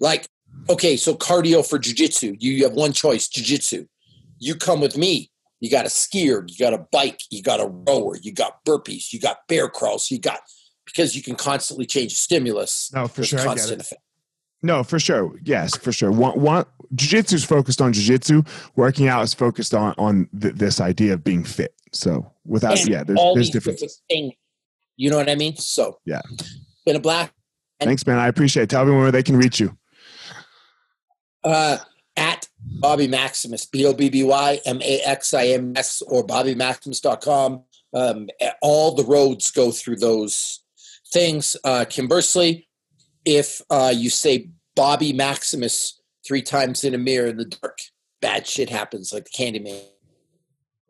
[0.00, 0.26] like,
[0.68, 2.36] okay, so cardio for jujitsu.
[2.40, 3.86] You, have one choice, jujitsu.
[4.38, 5.30] You come with me.
[5.60, 9.12] You got a SkiErg, you got a bike, you got a rower, you got burpees,
[9.12, 10.40] you got bear crawls, you got
[10.86, 12.90] because you can constantly change the stimulus.
[12.92, 13.38] No, for sure.
[13.38, 13.84] Constant it.
[13.84, 14.02] effect.
[14.64, 15.38] No, for sure.
[15.44, 16.10] Yes, for sure.
[16.10, 18.42] One, one, jiu-jitsu is focused on jiu-jitsu.
[18.74, 21.74] Working out is focused on on th- this idea of being fit.
[21.92, 24.02] So without, And yeah, there's there's differences.
[24.08, 24.32] different things.
[24.96, 25.56] You know what I mean?
[25.56, 26.22] So Yeah.
[26.84, 27.32] been a black
[27.80, 28.18] Thanks, man.
[28.18, 28.70] I appreciate it.
[28.70, 29.76] Tell everyone where they can reach you.
[31.44, 31.78] Uh,
[32.16, 36.26] at Bobby Maximus, B O B B Y M A X I M S, or
[36.26, 37.62] BobbyMaximus.com.
[37.94, 38.28] Um,
[38.60, 40.60] all the roads go through those
[41.12, 41.56] things.
[41.64, 42.68] Uh, conversely,
[43.24, 47.78] if uh, you say Bobby Maximus three times in a mirror in the dark,
[48.20, 49.80] bad shit happens like the Candyman.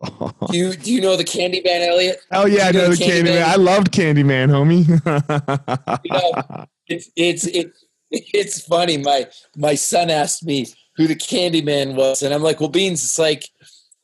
[0.51, 2.21] Do you, do you know the Candyman, Elliot?
[2.33, 3.25] Hell yeah, I You know know the Candyman?
[3.25, 3.43] Candyman.
[3.45, 6.01] I loved Candyman, homie.
[6.05, 7.73] You know, it's it's it,
[8.35, 8.99] it's funny.
[8.99, 13.19] My my son asked me who the Candyman was, and I'm like, well, Beans, it's
[13.19, 13.49] like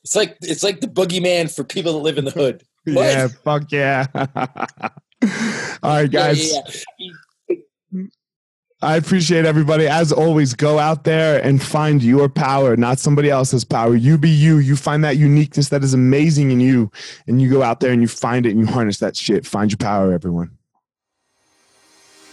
[0.03, 2.63] it's like it's like the boogeyman for people that live in the hood.
[2.85, 3.03] What?
[3.03, 4.07] yeah, fuck yeah.
[5.83, 6.51] All right, guys.
[6.51, 6.61] Yeah,
[6.97, 7.11] yeah,
[7.91, 8.03] yeah.
[8.81, 9.85] I appreciate everybody.
[9.85, 13.95] As always, go out there and find your power, not somebody else's power.
[13.95, 14.57] You be you.
[14.57, 16.89] You find that uniqueness that is amazing in you,
[17.27, 19.45] and you go out there and you find it and you harness that shit.
[19.45, 20.57] Find your power, everyone.